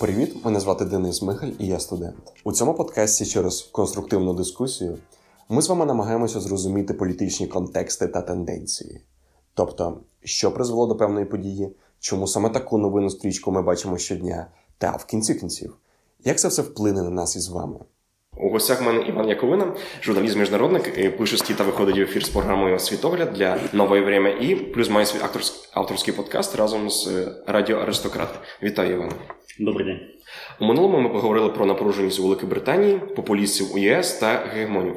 Привіт, 0.00 0.44
мене 0.44 0.60
звати 0.60 0.84
Денис 0.84 1.22
Михаль 1.22 1.50
і 1.58 1.66
я 1.66 1.80
студент. 1.80 2.32
У 2.44 2.52
цьому 2.52 2.74
подкасті 2.74 3.26
через 3.26 3.62
конструктивну 3.62 4.34
дискусію 4.34 4.98
ми 5.48 5.62
з 5.62 5.68
вами 5.68 5.86
намагаємося 5.86 6.40
зрозуміти 6.40 6.94
політичні 6.94 7.46
контексти 7.46 8.08
та 8.08 8.22
тенденції. 8.22 9.00
Тобто, 9.54 10.00
що 10.24 10.52
призвело 10.52 10.86
до 10.86 10.96
певної 10.96 11.26
події, 11.26 11.76
чому 11.98 12.26
саме 12.26 12.50
таку 12.50 12.78
новину 12.78 13.10
стрічку 13.10 13.52
ми 13.52 13.62
бачимо 13.62 13.98
щодня, 13.98 14.46
та 14.78 14.90
в 14.90 15.04
кінці 15.04 15.34
кінців, 15.34 15.76
як 16.24 16.38
це 16.38 16.48
все 16.48 16.62
вплине 16.62 17.02
на 17.02 17.10
нас 17.10 17.36
із 17.36 17.48
вами. 17.48 17.78
У 18.36 18.48
гостях 18.48 18.80
в 18.80 18.84
мене 18.84 19.02
Іван 19.02 19.28
Яковина, 19.28 19.72
журналіст 20.02 20.36
міжнародник, 20.36 21.16
пише 21.18 21.36
стій 21.36 21.54
та 21.54 21.64
виходить 21.64 21.96
в 21.96 22.00
ефір 22.00 22.24
з 22.24 22.28
програмою 22.28 22.78
Світогляд 22.78 23.32
для 23.32 23.58
нової 23.72 24.02
время 24.02 24.28
і 24.28 24.54
плюс 24.54 24.90
має 24.90 25.06
свій 25.06 25.20
авторський, 25.22 25.70
авторський 25.72 26.14
подкаст 26.14 26.56
разом 26.56 26.90
з 26.90 27.28
Радіо 27.46 27.78
Аристократ. 27.78 28.38
Вітаю 28.62 28.92
Івана. 28.92 29.12
Добрий 29.58 29.86
день. 29.86 30.00
У 30.60 30.64
минулому 30.64 31.00
ми 31.00 31.08
поговорили 31.08 31.48
про 31.48 31.66
напруженість 31.66 32.20
у 32.20 32.22
Великій 32.22 32.46
Британії, 32.46 33.00
популістів 33.16 33.74
у 33.74 33.78
ЄС 33.78 34.12
та 34.12 34.26
гегемонів. 34.54 34.96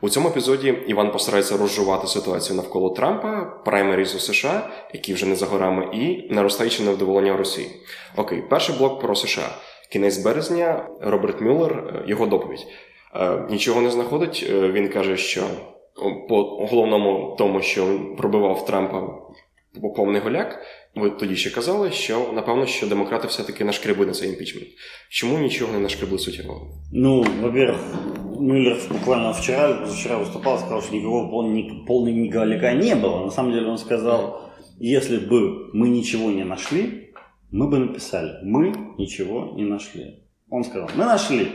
У 0.00 0.08
цьому 0.08 0.28
епізоді 0.28 0.74
Іван 0.86 1.12
постарається 1.12 1.56
розжувати 1.56 2.06
ситуацію 2.06 2.56
навколо 2.56 2.90
Трампа, 2.90 3.44
праймеріз 3.64 4.14
у 4.14 4.18
США, 4.18 4.70
які 4.94 5.14
вже 5.14 5.26
не 5.26 5.36
за 5.36 5.46
горами, 5.46 5.88
і 5.92 6.34
наростаюче 6.34 6.82
невдоволення 6.82 7.36
Росії. 7.36 7.70
Окей, 8.16 8.42
перший 8.50 8.76
блок 8.76 9.00
про 9.00 9.14
США. 9.14 9.48
Кінець 9.91 10.17
березня 10.17 10.89
Роберт 11.01 11.41
Мюллер, 11.41 12.03
його 12.07 12.25
доповідь. 12.25 12.67
Нічого 13.49 13.81
не 13.81 13.89
знаходить. 13.89 14.49
Він 14.49 14.87
каже, 14.89 15.17
що 15.17 15.41
по 16.29 16.43
головному 16.43 17.35
тому, 17.37 17.61
що 17.61 17.99
пробивав 18.17 18.65
Трампа 18.65 19.07
повний 19.95 20.21
голяк, 20.21 20.61
ви 20.95 21.09
тоді 21.09 21.35
ще 21.35 21.49
казали, 21.49 21.91
що 21.91 22.25
напевно, 22.33 22.65
що 22.65 22.87
демократи 22.87 23.27
все-таки 23.27 23.63
нашкребли 23.63 24.05
на 24.05 24.11
цей 24.11 24.29
імпічмент. 24.29 24.67
Чому 25.09 25.37
нічого 25.37 25.73
не 25.73 25.79
нашкребли 25.79 26.19
суттєвого? 26.19 26.67
Ну, 26.93 27.25
во-первых, 27.41 27.79
Мюллер 28.39 28.77
буквально 28.91 29.31
вчера, 29.31 29.85
вчера 29.85 30.17
выступал, 30.17 30.57
сказал, 30.57 30.81
что 30.81 30.95
никакого 30.95 31.29
полной, 31.29 31.83
полной 31.87 32.29
голяка 32.29 32.73
не 32.73 32.95
было. 32.95 33.25
На 33.25 33.31
самом 33.31 33.53
деле 33.53 33.67
он 33.67 33.77
сказал, 33.77 34.39
если 34.79 35.17
бы 35.17 35.69
мы 35.73 35.89
ничего 35.89 36.31
не 36.31 36.43
нашли, 36.43 36.83
Мы 37.50 37.68
бы 37.68 37.78
написали, 37.78 38.38
мы 38.42 38.72
ничего 38.98 39.52
не 39.56 39.64
нашли. 39.64 40.24
Он 40.50 40.64
сказал, 40.64 40.90
мы 40.94 41.04
нашли, 41.04 41.48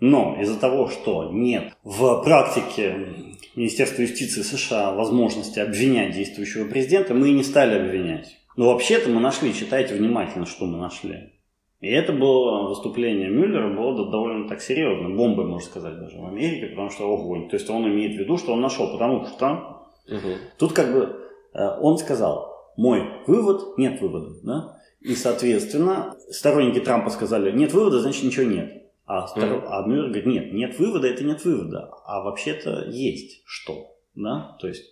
но 0.00 0.36
из-за 0.40 0.58
того, 0.58 0.88
что 0.88 1.30
нет 1.32 1.72
в 1.82 2.22
практике 2.22 3.08
Министерства 3.56 4.02
юстиции 4.02 4.42
США 4.42 4.92
возможности 4.92 5.58
обвинять 5.58 6.14
действующего 6.14 6.68
президента, 6.68 7.14
мы 7.14 7.28
и 7.28 7.32
не 7.32 7.42
стали 7.42 7.78
обвинять. 7.78 8.36
Но 8.56 8.72
вообще-то 8.72 9.08
мы 9.10 9.20
нашли, 9.20 9.54
читайте 9.54 9.94
внимательно, 9.94 10.46
что 10.46 10.66
мы 10.66 10.78
нашли. 10.78 11.32
И 11.80 11.88
это 11.88 12.12
было 12.12 12.68
выступление 12.68 13.30
Мюллера 13.30 13.72
было 13.76 14.10
довольно 14.10 14.48
так 14.48 14.60
серьезно, 14.60 15.14
бомбой, 15.14 15.46
можно 15.46 15.64
сказать, 15.64 15.98
даже 15.98 16.18
в 16.18 16.26
Америке, 16.26 16.66
потому 16.66 16.90
что 16.90 17.12
огонь. 17.12 17.48
То 17.48 17.54
есть 17.54 17.70
он 17.70 17.86
имеет 17.86 18.16
в 18.16 18.18
виду, 18.18 18.36
что 18.36 18.52
он 18.52 18.60
нашел, 18.60 18.90
потому 18.90 19.24
что 19.26 19.90
угу. 20.08 20.34
тут 20.58 20.72
как 20.72 20.92
бы 20.92 21.16
он 21.54 21.98
сказал, 21.98 22.52
мой 22.76 23.02
вывод, 23.26 23.78
нет 23.78 24.00
вывода, 24.00 24.30
да? 24.42 24.77
И, 25.00 25.14
соответственно, 25.14 26.16
сторонники 26.30 26.80
Трампа 26.80 27.10
сказали, 27.10 27.52
нет 27.52 27.72
вывода, 27.72 28.00
значит 28.00 28.24
ничего 28.24 28.46
нет. 28.46 28.78
А, 29.06 29.26
mm-hmm. 29.26 29.64
а 29.66 29.86
Мюллер 29.86 30.06
говорит, 30.06 30.26
нет, 30.26 30.52
нет 30.52 30.78
вывода, 30.78 31.06
это 31.06 31.24
нет 31.24 31.44
вывода. 31.44 31.90
А 32.04 32.22
вообще-то 32.22 32.86
есть 32.90 33.42
что. 33.46 33.96
Да? 34.14 34.56
То 34.60 34.68
есть 34.68 34.84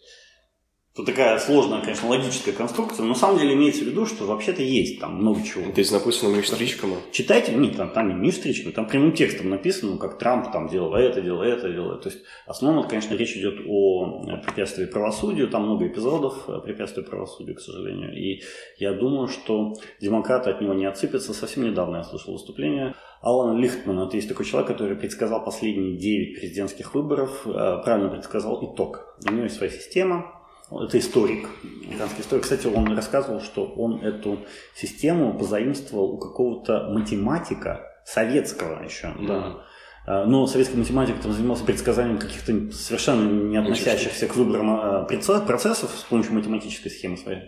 Тут 0.97 1.05
такая 1.05 1.39
сложная, 1.39 1.83
конечно, 1.83 2.09
логическая 2.09 2.55
конструкция, 2.55 3.03
но 3.03 3.11
на 3.11 3.15
самом 3.15 3.39
деле 3.39 3.53
имеется 3.53 3.85
в 3.85 3.87
виду, 3.87 4.07
что 4.07 4.25
вообще-то 4.25 4.63
есть 4.63 4.99
там 4.99 5.17
много 5.17 5.43
чего. 5.43 5.71
То 5.71 5.79
есть 5.79 5.93
написано 5.93 6.35
межстричками? 6.35 6.97
Читайте, 7.13 7.53
нет, 7.53 7.77
там, 7.77 7.91
там 7.91 8.09
не 8.09 8.15
межстричками, 8.15 8.73
там 8.73 8.87
прямым 8.87 9.13
текстом 9.13 9.51
написано, 9.51 9.99
как 9.99 10.17
Трамп 10.17 10.51
там 10.53 10.69
делал 10.69 10.95
это, 10.95 11.21
делал 11.21 11.43
это, 11.43 11.71
делал 11.71 11.93
это. 11.93 12.05
То 12.05 12.09
есть 12.09 12.25
основном, 12.47 12.89
конечно, 12.89 13.15
речь 13.15 13.37
идет 13.37 13.61
о 13.69 14.23
препятствии 14.43 14.87
правосудию, 14.87 15.49
там 15.49 15.65
много 15.65 15.87
эпизодов 15.87 16.49
препятствия 16.65 17.03
правосудию, 17.03 17.57
к 17.57 17.61
сожалению. 17.61 18.17
И 18.17 18.41
я 18.79 18.95
думаю, 18.95 19.29
что 19.29 19.75
демократы 20.01 20.49
от 20.49 20.63
него 20.63 20.73
не 20.73 20.87
отсыпятся. 20.87 21.35
Совсем 21.35 21.65
недавно 21.65 21.99
я 21.99 22.05
слышал 22.05 22.33
выступление 22.33 22.95
Алана 23.21 23.59
Лихтмана, 23.59 24.07
это 24.07 24.17
есть 24.17 24.29
такой 24.29 24.47
человек, 24.47 24.69
который 24.69 24.97
предсказал 24.97 25.45
последние 25.45 25.99
9 25.99 26.39
президентских 26.39 26.95
выборов, 26.95 27.43
правильно 27.45 28.09
предсказал 28.09 28.63
итог. 28.63 29.17
У 29.29 29.33
него 29.33 29.45
есть 29.45 29.57
своя 29.57 29.73
система, 29.73 30.36
это 30.71 30.99
историк, 30.99 31.49
американский 31.85 32.23
историк. 32.23 32.43
Кстати, 32.43 32.67
он 32.67 32.95
рассказывал, 32.95 33.41
что 33.41 33.65
он 33.65 34.01
эту 34.03 34.41
систему 34.75 35.39
позаимствовал 35.39 36.15
у 36.15 36.19
какого-то 36.19 36.89
математика 36.91 37.83
советского 38.05 38.83
еще. 38.83 39.09
Mm-hmm. 39.09 39.27
Да. 39.27 40.25
Но 40.27 40.47
советский 40.47 40.77
математик 40.77 41.21
там 41.21 41.33
занимался 41.33 41.65
предсказанием 41.65 42.19
каких-то 42.19 42.71
совершенно 42.73 43.29
не 43.29 43.57
относящихся 43.57 44.29
к 44.29 44.37
выборам 44.37 44.71
а, 44.71 45.05
процессов 45.05 45.91
с 45.91 46.05
помощью 46.05 46.35
математической 46.35 46.91
схемы 46.91 47.17
своей. 47.17 47.43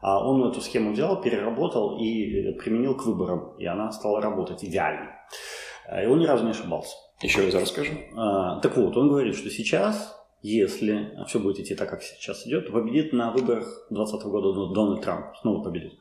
А 0.00 0.24
он 0.24 0.48
эту 0.48 0.60
схему 0.60 0.92
взял, 0.92 1.20
переработал 1.20 1.98
и 1.98 2.52
применил 2.58 2.94
к 2.94 3.04
выборам. 3.04 3.56
И 3.58 3.66
она 3.66 3.90
стала 3.90 4.20
работать 4.20 4.62
идеально. 4.62 5.10
И 5.90 6.06
он 6.06 6.20
ни 6.20 6.26
разу 6.26 6.44
не 6.44 6.50
ошибался. 6.50 6.94
Еще 7.20 7.44
раз 7.46 7.54
расскажу. 7.54 7.92
А, 8.16 8.60
так 8.60 8.76
вот, 8.76 8.96
он 8.96 9.08
говорит, 9.08 9.34
что 9.34 9.50
сейчас 9.50 10.14
если 10.44 11.16
все 11.26 11.38
будет 11.40 11.58
идти 11.60 11.74
так, 11.74 11.88
как 11.88 12.02
сейчас 12.02 12.46
идет, 12.46 12.70
победит 12.70 13.14
на 13.14 13.30
выборах 13.30 13.86
2020 13.90 14.26
года 14.26 14.74
Дональд 14.74 15.02
Трамп. 15.02 15.36
Снова 15.40 15.64
победит 15.64 15.94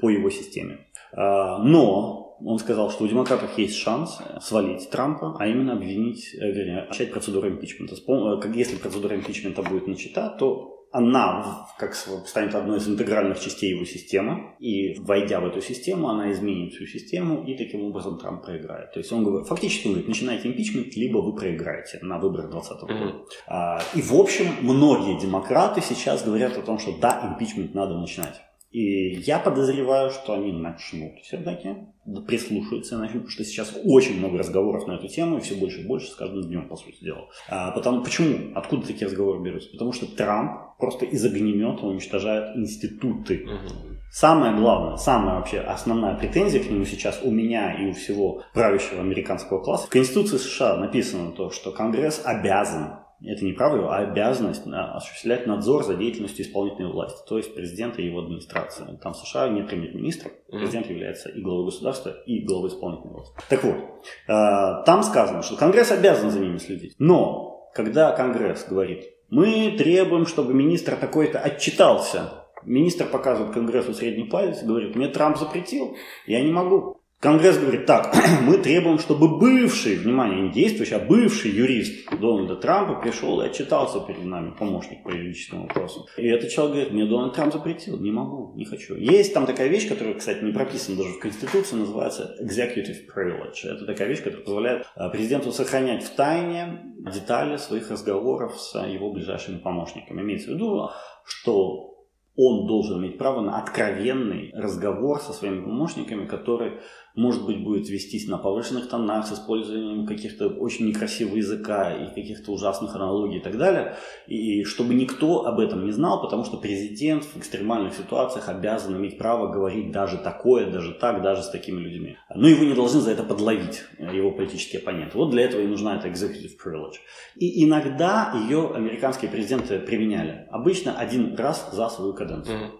по 0.00 0.10
его 0.10 0.30
системе. 0.30 0.86
А, 1.12 1.58
но 1.58 2.36
он 2.44 2.58
сказал, 2.58 2.90
что 2.90 3.04
у 3.04 3.08
демократов 3.08 3.56
есть 3.56 3.76
шанс 3.76 4.18
свалить 4.40 4.90
Трампа, 4.90 5.36
а 5.38 5.46
именно 5.46 5.74
обвинить, 5.74 6.34
э, 6.34 6.50
вернее, 6.50 6.86
начать 6.88 7.12
процедуру 7.12 7.48
импичмента. 7.48 7.94
Э, 7.94 8.52
если 8.52 8.76
процедура 8.76 9.14
импичмента 9.14 9.62
будет 9.62 9.86
начата, 9.86 10.36
то 10.38 10.77
она 10.90 11.66
как 11.78 11.94
станет 11.94 12.54
одной 12.54 12.78
из 12.78 12.88
интегральных 12.88 13.38
частей 13.40 13.70
его 13.74 13.84
системы, 13.84 14.56
и 14.58 14.98
войдя 15.00 15.40
в 15.40 15.46
эту 15.46 15.60
систему, 15.60 16.08
она 16.08 16.32
изменит 16.32 16.74
всю 16.74 16.86
систему, 16.86 17.44
и 17.44 17.56
таким 17.56 17.84
образом 17.84 18.18
Трамп 18.18 18.44
проиграет. 18.44 18.92
То 18.92 19.00
есть 19.00 19.12
он 19.12 19.24
говорит, 19.24 19.46
фактически 19.46 19.86
он 19.86 19.92
говорит, 19.92 20.08
начинайте 20.08 20.48
импичмент, 20.48 20.94
либо 20.96 21.18
вы 21.18 21.34
проиграете 21.34 21.98
на 22.02 22.18
выборах 22.18 22.50
2020 22.50 22.82
года. 22.82 23.24
Mm-hmm. 23.48 23.82
И 23.96 24.02
в 24.02 24.14
общем, 24.14 24.46
многие 24.62 25.20
демократы 25.20 25.80
сейчас 25.82 26.24
говорят 26.24 26.56
о 26.56 26.62
том, 26.62 26.78
что 26.78 26.98
да, 26.98 27.32
импичмент 27.32 27.74
надо 27.74 27.98
начинать. 27.98 28.40
И 28.70 29.14
я 29.20 29.38
подозреваю, 29.38 30.10
что 30.10 30.34
они 30.34 30.52
начнут 30.52 31.20
все-таки 31.22 31.76
начнут, 32.08 33.22
потому 33.22 33.28
что 33.28 33.44
сейчас 33.44 33.74
очень 33.84 34.18
много 34.18 34.38
разговоров 34.38 34.86
на 34.86 34.92
эту 34.92 35.08
тему, 35.08 35.38
и 35.38 35.40
все 35.40 35.54
больше 35.54 35.80
и 35.80 35.86
больше 35.86 36.08
с 36.08 36.14
каждым 36.14 36.42
днем, 36.42 36.68
по 36.68 36.76
сути 36.76 37.02
дела. 37.02 37.28
А, 37.48 37.70
потому, 37.72 38.02
почему? 38.02 38.52
Откуда 38.54 38.86
такие 38.86 39.06
разговоры 39.06 39.42
берутся? 39.42 39.70
Потому 39.72 39.92
что 39.92 40.06
Трамп 40.06 40.76
просто 40.78 41.04
из 41.04 41.24
огнемета 41.24 41.86
уничтожает 41.86 42.56
институты. 42.56 43.44
Угу. 43.44 43.98
Самое 44.10 44.56
главное, 44.56 44.96
самая 44.96 45.36
вообще 45.36 45.60
основная 45.60 46.16
претензия 46.16 46.62
к 46.62 46.70
нему 46.70 46.84
сейчас 46.84 47.20
у 47.22 47.30
меня 47.30 47.74
и 47.74 47.90
у 47.90 47.92
всего 47.92 48.42
правящего 48.54 49.00
американского 49.00 49.62
класса. 49.62 49.86
В 49.86 49.90
Конституции 49.90 50.38
США 50.38 50.76
написано 50.76 51.32
то, 51.32 51.50
что 51.50 51.72
Конгресс 51.72 52.22
обязан 52.24 53.00
это 53.22 53.44
не 53.44 53.52
право, 53.52 53.96
а 53.96 53.98
обязанность 54.00 54.62
осуществлять 54.66 55.46
надзор 55.46 55.84
за 55.84 55.94
деятельностью 55.94 56.44
исполнительной 56.44 56.92
власти, 56.92 57.18
то 57.28 57.36
есть 57.36 57.54
президента 57.54 58.00
и 58.00 58.06
его 58.06 58.20
администрации. 58.20 58.98
Там 59.02 59.12
в 59.12 59.16
США 59.16 59.48
нет 59.48 59.68
премьер-министра, 59.68 60.30
президент 60.50 60.88
является 60.88 61.28
и 61.28 61.40
главой 61.40 61.66
государства, 61.66 62.10
и 62.26 62.44
главой 62.44 62.68
исполнительной 62.68 63.14
власти. 63.14 63.34
Так 63.48 63.64
вот, 63.64 63.74
э, 63.74 64.84
там 64.86 65.02
сказано, 65.02 65.42
что 65.42 65.56
Конгресс 65.56 65.90
обязан 65.90 66.30
за 66.30 66.38
ними 66.38 66.58
следить. 66.58 66.94
Но 66.98 67.68
когда 67.74 68.12
Конгресс 68.12 68.66
говорит, 68.68 69.04
мы 69.30 69.74
требуем, 69.76 70.26
чтобы 70.26 70.54
министр 70.54 70.96
такой-то 70.96 71.38
отчитался, 71.38 72.46
министр 72.64 73.06
показывает 73.06 73.52
Конгрессу 73.52 73.94
средний 73.94 74.24
палец 74.24 74.62
и 74.62 74.66
говорит, 74.66 74.96
мне 74.96 75.08
Трамп 75.08 75.36
запретил, 75.36 75.96
я 76.26 76.42
не 76.42 76.52
могу. 76.52 76.97
Конгресс 77.20 77.58
говорит, 77.58 77.84
так, 77.84 78.14
мы 78.42 78.58
требуем, 78.58 79.00
чтобы 79.00 79.38
бывший, 79.38 79.96
внимание, 79.96 80.40
не 80.40 80.50
действующий, 80.50 80.94
а 80.94 81.00
бывший 81.00 81.50
юрист 81.50 82.08
Дональда 82.12 82.54
Трампа 82.54 83.00
пришел 83.00 83.40
и 83.40 83.46
отчитался 83.46 83.98
перед 84.00 84.24
нами, 84.24 84.54
помощник 84.56 85.02
по 85.02 85.08
юридическим 85.08 85.62
вопросам. 85.62 86.04
И 86.16 86.28
этот 86.28 86.50
человек 86.50 86.74
говорит, 86.74 86.92
мне 86.92 87.06
Дональд 87.06 87.34
Трамп 87.34 87.52
запретил, 87.52 87.98
не 87.98 88.12
могу, 88.12 88.52
не 88.54 88.64
хочу. 88.64 88.94
Есть 88.94 89.34
там 89.34 89.46
такая 89.46 89.66
вещь, 89.66 89.88
которая, 89.88 90.14
кстати, 90.14 90.44
не 90.44 90.52
прописана 90.52 90.96
даже 90.96 91.14
в 91.14 91.18
Конституции, 91.18 91.74
называется 91.74 92.36
executive 92.40 92.98
privilege. 93.12 93.64
Это 93.64 93.84
такая 93.84 94.06
вещь, 94.06 94.22
которая 94.22 94.44
позволяет 94.44 94.86
а, 94.94 95.08
президенту 95.08 95.50
сохранять 95.50 96.04
в 96.04 96.10
тайне 96.14 96.94
детали 97.12 97.56
своих 97.56 97.90
разговоров 97.90 98.60
с 98.60 98.80
его 98.86 99.12
ближайшими 99.12 99.58
помощниками. 99.58 100.20
Имеется 100.20 100.52
в 100.52 100.54
виду, 100.54 100.90
что 101.24 101.98
он 102.40 102.68
должен 102.68 103.00
иметь 103.00 103.18
право 103.18 103.40
на 103.40 103.58
откровенный 103.58 104.52
разговор 104.54 105.18
со 105.18 105.32
своими 105.32 105.60
помощниками, 105.60 106.24
который 106.24 106.74
может 107.18 107.44
быть, 107.44 107.62
будет 107.62 107.88
вестись 107.88 108.28
на 108.28 108.38
повышенных 108.38 108.88
тонах 108.88 109.26
с 109.26 109.32
использованием 109.32 110.06
каких-то 110.06 110.48
очень 110.48 110.86
некрасивого 110.86 111.36
языка 111.36 111.92
и 111.92 112.14
каких-то 112.14 112.52
ужасных 112.52 112.94
аналогий 112.94 113.38
и 113.38 113.42
так 113.42 113.58
далее. 113.58 113.96
И 114.28 114.62
чтобы 114.64 114.94
никто 114.94 115.44
об 115.44 115.58
этом 115.58 115.84
не 115.84 115.90
знал, 115.90 116.22
потому 116.22 116.44
что 116.44 116.56
президент 116.58 117.24
в 117.24 117.36
экстремальных 117.36 117.94
ситуациях 117.94 118.48
обязан 118.48 118.96
иметь 118.96 119.18
право 119.18 119.52
говорить 119.52 119.90
даже 119.90 120.16
такое, 120.16 120.70
даже 120.70 120.94
так, 120.94 121.20
даже 121.22 121.42
с 121.42 121.50
такими 121.50 121.80
людьми. 121.80 122.16
Но 122.34 122.48
его 122.48 122.64
не 122.64 122.74
должны 122.74 123.00
за 123.00 123.10
это 123.10 123.24
подловить, 123.24 123.82
его 123.98 124.30
политические 124.30 124.80
оппоненты. 124.80 125.18
Вот 125.18 125.30
для 125.30 125.42
этого 125.42 125.60
и 125.60 125.66
нужна 125.66 125.96
эта 125.96 126.08
executive 126.08 126.52
privilege. 126.64 126.98
И 127.34 127.64
иногда 127.64 128.32
ее 128.44 128.72
американские 128.74 129.28
президенты 129.28 129.80
применяли. 129.80 130.46
Обычно 130.50 130.96
один 130.96 131.34
раз 131.34 131.68
за 131.72 131.88
свою 131.88 132.14
каденцию. 132.14 132.58
Mm-hmm. 132.58 132.70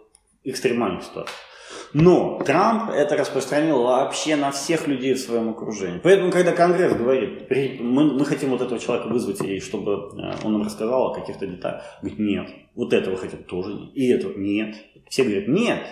Экстремальных 0.44 1.02
ситуациях. 1.02 1.36
Но 1.94 2.40
Трамп 2.44 2.90
это 2.90 3.16
распространил 3.16 3.82
вообще 3.82 4.36
на 4.36 4.50
всех 4.50 4.86
людей 4.86 5.14
в 5.14 5.18
своем 5.18 5.50
окружении. 5.50 6.00
Поэтому, 6.02 6.30
когда 6.30 6.52
Конгресс 6.52 6.94
говорит, 6.94 7.48
мы, 7.80 8.12
мы 8.12 8.24
хотим 8.24 8.50
вот 8.50 8.60
этого 8.60 8.78
человека 8.78 9.08
вызвать, 9.08 9.40
и 9.42 9.60
чтобы 9.60 9.92
э, 9.92 10.44
он 10.44 10.52
нам 10.52 10.62
рассказал 10.62 11.08
о 11.08 11.14
каких-то 11.14 11.46
деталях, 11.46 11.82
говорит, 12.02 12.18
нет, 12.18 12.50
вот 12.74 12.92
этого 12.92 13.16
хотят 13.16 13.46
тоже 13.46 13.72
и 13.94 14.10
этого 14.10 14.36
нет. 14.36 14.76
Все 15.08 15.24
говорят, 15.24 15.48
нет, 15.48 15.86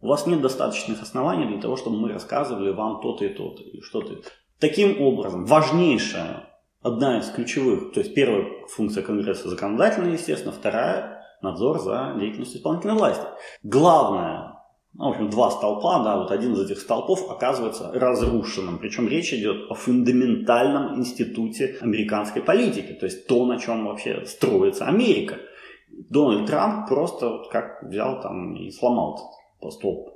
у 0.00 0.08
вас 0.08 0.26
нет 0.26 0.40
достаточных 0.40 1.02
оснований 1.02 1.46
для 1.46 1.60
того, 1.60 1.76
чтобы 1.76 1.98
мы 1.98 2.12
рассказывали 2.12 2.72
вам 2.72 3.00
то-то 3.00 3.24
и 3.24 3.28
то-то, 3.28 3.62
и 3.62 3.80
что-то. 3.80 4.16
Таким 4.58 5.00
образом, 5.00 5.46
важнейшая, 5.46 6.50
одна 6.82 7.18
из 7.18 7.30
ключевых, 7.30 7.92
то 7.92 8.00
есть 8.00 8.14
первая 8.14 8.46
функция 8.68 9.02
Конгресса 9.02 9.48
законодательная, 9.48 10.12
естественно, 10.12 10.52
вторая 10.52 11.20
надзор 11.42 11.80
за 11.80 12.14
деятельностью 12.18 12.58
исполнительной 12.58 12.94
власти. 12.94 13.24
Главное 13.62 14.49
ну, 14.94 15.06
в 15.06 15.08
общем, 15.10 15.30
два 15.30 15.50
столпа, 15.50 16.02
да, 16.02 16.18
вот 16.18 16.32
один 16.32 16.52
из 16.54 16.60
этих 16.62 16.80
столпов 16.80 17.30
оказывается 17.30 17.90
разрушенным. 17.94 18.78
Причем 18.78 19.08
речь 19.08 19.32
идет 19.32 19.70
о 19.70 19.74
фундаментальном 19.74 20.98
институте 20.98 21.76
американской 21.80 22.42
политики, 22.42 22.92
то 22.92 23.06
есть 23.06 23.26
то, 23.26 23.46
на 23.46 23.58
чем 23.58 23.86
вообще 23.86 24.24
строится 24.26 24.86
Америка. 24.86 25.38
Дональд 26.08 26.46
Трамп 26.46 26.88
просто 26.88 27.28
вот 27.28 27.48
как 27.50 27.82
взял 27.82 28.20
там 28.20 28.56
и 28.56 28.70
сломал 28.70 29.36
этот 29.60 29.72
столб. 29.74 30.10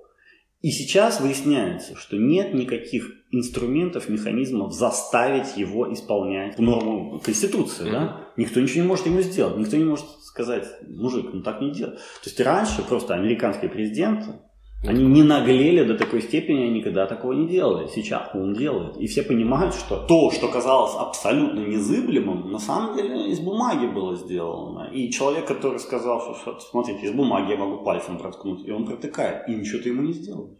И 0.61 0.71
сейчас 0.71 1.21
выясняется, 1.21 1.95
что 1.95 2.17
нет 2.17 2.55
никаких 2.55 3.11
инструментов, 3.31 4.09
механизмов 4.09 4.73
заставить 4.73 5.59
его 5.59 5.93
исполнять 5.93 6.59
норму 6.59 7.21
Конституции. 7.21 7.87
Mm-hmm. 7.87 7.93
Да? 7.93 8.21
Никто 8.37 8.61
ничего 8.61 8.83
не 8.83 8.89
может 8.89 9.07
ему 9.07 9.21
сделать. 9.21 9.59
Никто 9.59 9.77
не 9.77 9.85
может 9.85 10.07
сказать, 10.23 10.67
мужик, 10.89 11.27
ну 11.33 11.43
так 11.43 11.61
не 11.61 11.71
делай. 11.71 11.97
То 11.97 12.25
есть 12.25 12.41
раньше 12.41 12.83
просто 12.83 13.15
американские 13.15 13.71
президенты 13.71 14.41
они 14.87 15.05
не 15.05 15.23
наглели 15.23 15.83
до 15.85 15.97
такой 15.97 16.21
степени, 16.21 16.65
они 16.65 16.79
никогда 16.79 17.07
такого 17.07 17.33
не 17.33 17.49
делали. 17.49 17.89
Сейчас 17.89 18.31
он 18.35 18.53
делает. 18.53 18.97
И 18.99 19.07
все 19.07 19.23
понимают, 19.23 19.75
что 19.75 19.97
то, 19.97 20.31
что 20.31 20.49
казалось 20.49 20.95
абсолютно 20.95 21.61
незыблемым, 21.61 22.53
на 22.53 22.59
самом 22.59 22.97
деле 22.97 23.31
из 23.31 23.41
бумаги 23.41 23.87
было 23.87 24.15
сделано. 24.17 24.91
И 24.93 25.11
человек, 25.11 25.47
который 25.47 25.79
сказал, 25.79 26.37
что 26.37 26.61
смотрите, 26.61 27.07
из 27.07 27.13
бумаги 27.13 27.53
я 27.53 27.57
могу 27.57 27.83
пальцем 27.83 28.19
проткнуть, 28.19 28.67
и 28.67 28.71
он 28.71 28.85
протыкает, 28.85 29.49
и 29.49 29.55
ничего 29.55 29.83
ты 29.83 29.89
ему 29.89 30.03
не 30.03 30.13
сделаешь. 30.13 30.59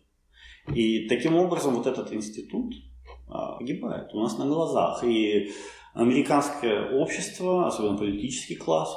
И 0.75 1.07
таким 1.09 1.37
образом 1.37 1.75
вот 1.75 1.87
этот 1.87 2.11
институт 2.13 2.73
а, 3.29 3.59
погибает 3.59 4.15
у 4.15 4.21
нас 4.21 4.39
на 4.39 4.47
глазах. 4.47 5.05
И 5.05 5.51
американское 5.93 6.99
общество, 6.99 7.67
особенно 7.67 7.99
политический 7.99 8.57
класс, 8.57 8.89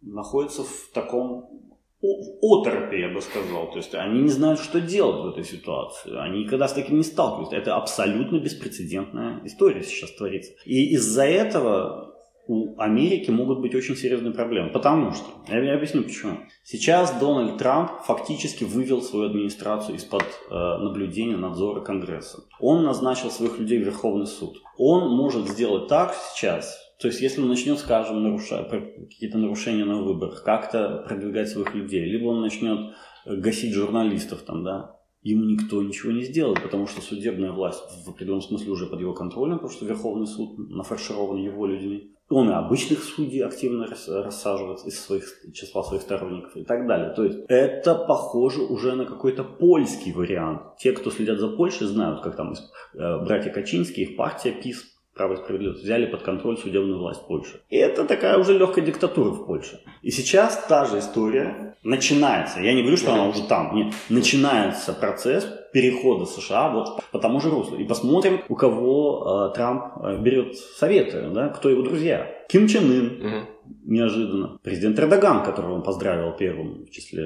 находится 0.00 0.62
в 0.62 0.90
таком 0.94 1.61
оторопи, 2.02 3.00
я 3.00 3.08
бы 3.08 3.20
сказал. 3.20 3.70
То 3.70 3.78
есть 3.78 3.94
они 3.94 4.22
не 4.22 4.28
знают, 4.28 4.60
что 4.60 4.80
делать 4.80 5.22
в 5.22 5.28
этой 5.28 5.44
ситуации. 5.44 6.16
Они 6.18 6.44
никогда 6.44 6.68
с 6.68 6.72
таким 6.72 6.96
не 6.96 7.04
сталкиваются. 7.04 7.56
Это 7.56 7.76
абсолютно 7.76 8.38
беспрецедентная 8.38 9.40
история 9.44 9.82
сейчас 9.82 10.10
творится. 10.12 10.52
И 10.64 10.94
из-за 10.94 11.24
этого 11.24 12.12
у 12.48 12.78
Америки 12.78 13.30
могут 13.30 13.60
быть 13.60 13.74
очень 13.74 13.96
серьезные 13.96 14.34
проблемы. 14.34 14.70
Потому 14.70 15.12
что, 15.12 15.26
я, 15.48 15.62
я 15.62 15.74
объясню 15.74 16.02
почему. 16.02 16.38
Сейчас 16.64 17.18
Дональд 17.20 17.56
Трамп 17.58 17.90
фактически 18.04 18.64
вывел 18.64 19.00
свою 19.00 19.26
администрацию 19.26 19.96
из-под 19.96 20.22
э, 20.22 20.54
наблюдения, 20.54 21.36
надзора 21.36 21.80
Конгресса. 21.80 22.40
Он 22.58 22.82
назначил 22.82 23.30
своих 23.30 23.58
людей 23.58 23.78
в 23.78 23.86
Верховный 23.86 24.26
суд. 24.26 24.60
Он 24.76 25.14
может 25.14 25.48
сделать 25.48 25.86
так 25.86 26.14
сейчас, 26.34 26.76
то 27.02 27.08
есть, 27.08 27.20
если 27.20 27.42
он 27.42 27.48
начнет, 27.48 27.80
скажем, 27.80 28.22
нарушать 28.22 28.70
какие-то 28.70 29.36
нарушения 29.36 29.84
на 29.84 30.00
выборах, 30.00 30.44
как-то 30.44 31.04
продвигать 31.08 31.48
своих 31.48 31.74
людей, 31.74 32.04
либо 32.04 32.28
он 32.28 32.40
начнет 32.40 32.94
э, 33.26 33.34
гасить 33.34 33.74
журналистов 33.74 34.42
там, 34.42 34.62
да, 34.62 35.00
ему 35.22 35.44
никто 35.44 35.82
ничего 35.82 36.12
не 36.12 36.22
сделает, 36.22 36.62
потому 36.62 36.86
что 36.86 37.00
судебная 37.00 37.50
власть 37.50 37.82
в 38.06 38.10
определенном 38.10 38.42
смысле 38.42 38.70
уже 38.70 38.86
под 38.86 39.00
его 39.00 39.14
контролем, 39.14 39.54
потому 39.54 39.72
что 39.72 39.84
Верховный 39.84 40.28
суд 40.28 40.56
нафарширован 40.70 41.38
его 41.38 41.66
людьми. 41.66 42.14
Он 42.28 42.48
и 42.48 42.52
обычных 42.52 43.02
судей 43.02 43.40
активно 43.40 43.86
рассаживает 43.86 44.86
из 44.86 44.98
своих, 45.00 45.24
числа 45.52 45.82
своих 45.82 46.02
сторонников 46.02 46.56
и 46.56 46.62
так 46.62 46.86
далее. 46.86 47.12
То 47.14 47.24
есть 47.24 47.40
это 47.48 47.96
похоже 47.96 48.62
уже 48.62 48.94
на 48.94 49.06
какой-то 49.06 49.42
польский 49.42 50.12
вариант. 50.12 50.76
Те, 50.78 50.92
кто 50.92 51.10
следят 51.10 51.40
за 51.40 51.48
Польшей, 51.48 51.88
знают, 51.88 52.22
как 52.22 52.36
там 52.36 52.52
э, 52.52 53.24
братья 53.24 53.50
Качинские, 53.50 54.06
их 54.06 54.16
партия 54.16 54.52
ПИС 54.52 54.92
право 55.14 55.34
и 55.34 55.36
справедливость, 55.36 55.82
взяли 55.82 56.06
под 56.06 56.22
контроль 56.22 56.56
судебную 56.58 56.98
власть 56.98 57.26
Польши. 57.26 57.60
И 57.68 57.76
это 57.76 58.04
такая 58.04 58.38
уже 58.38 58.56
легкая 58.56 58.84
диктатура 58.84 59.30
в 59.30 59.46
Польше. 59.46 59.80
И 60.02 60.10
сейчас 60.10 60.64
та 60.68 60.84
же 60.84 60.98
история 60.98 61.76
начинается. 61.82 62.60
Я 62.60 62.72
не 62.74 62.82
говорю, 62.82 62.96
что 62.96 63.12
она 63.12 63.26
уже 63.26 63.42
там. 63.44 63.74
Нет, 63.74 63.94
начинается 64.08 64.92
процесс 64.92 65.46
перехода 65.72 66.26
США 66.26 66.70
вот 66.70 67.02
по 67.10 67.18
тому 67.18 67.40
же 67.40 67.50
руслу. 67.50 67.76
И 67.76 67.84
посмотрим, 67.84 68.40
у 68.48 68.54
кого 68.54 69.50
э, 69.50 69.54
Трамп 69.56 69.84
э, 70.02 70.18
берет 70.18 70.56
советы, 70.56 71.28
да, 71.32 71.48
кто 71.48 71.70
его 71.70 71.82
друзья. 71.82 72.30
Ким 72.48 72.68
Чен 72.68 72.90
Ын, 72.90 73.26
угу. 73.26 73.46
Неожиданно. 73.84 74.58
Президент 74.62 74.98
Эрдоган, 74.98 75.44
которого 75.44 75.74
он 75.74 75.82
поздравил 75.82 76.36
первым 76.36 76.84
в 76.84 76.90
числе, 76.90 77.24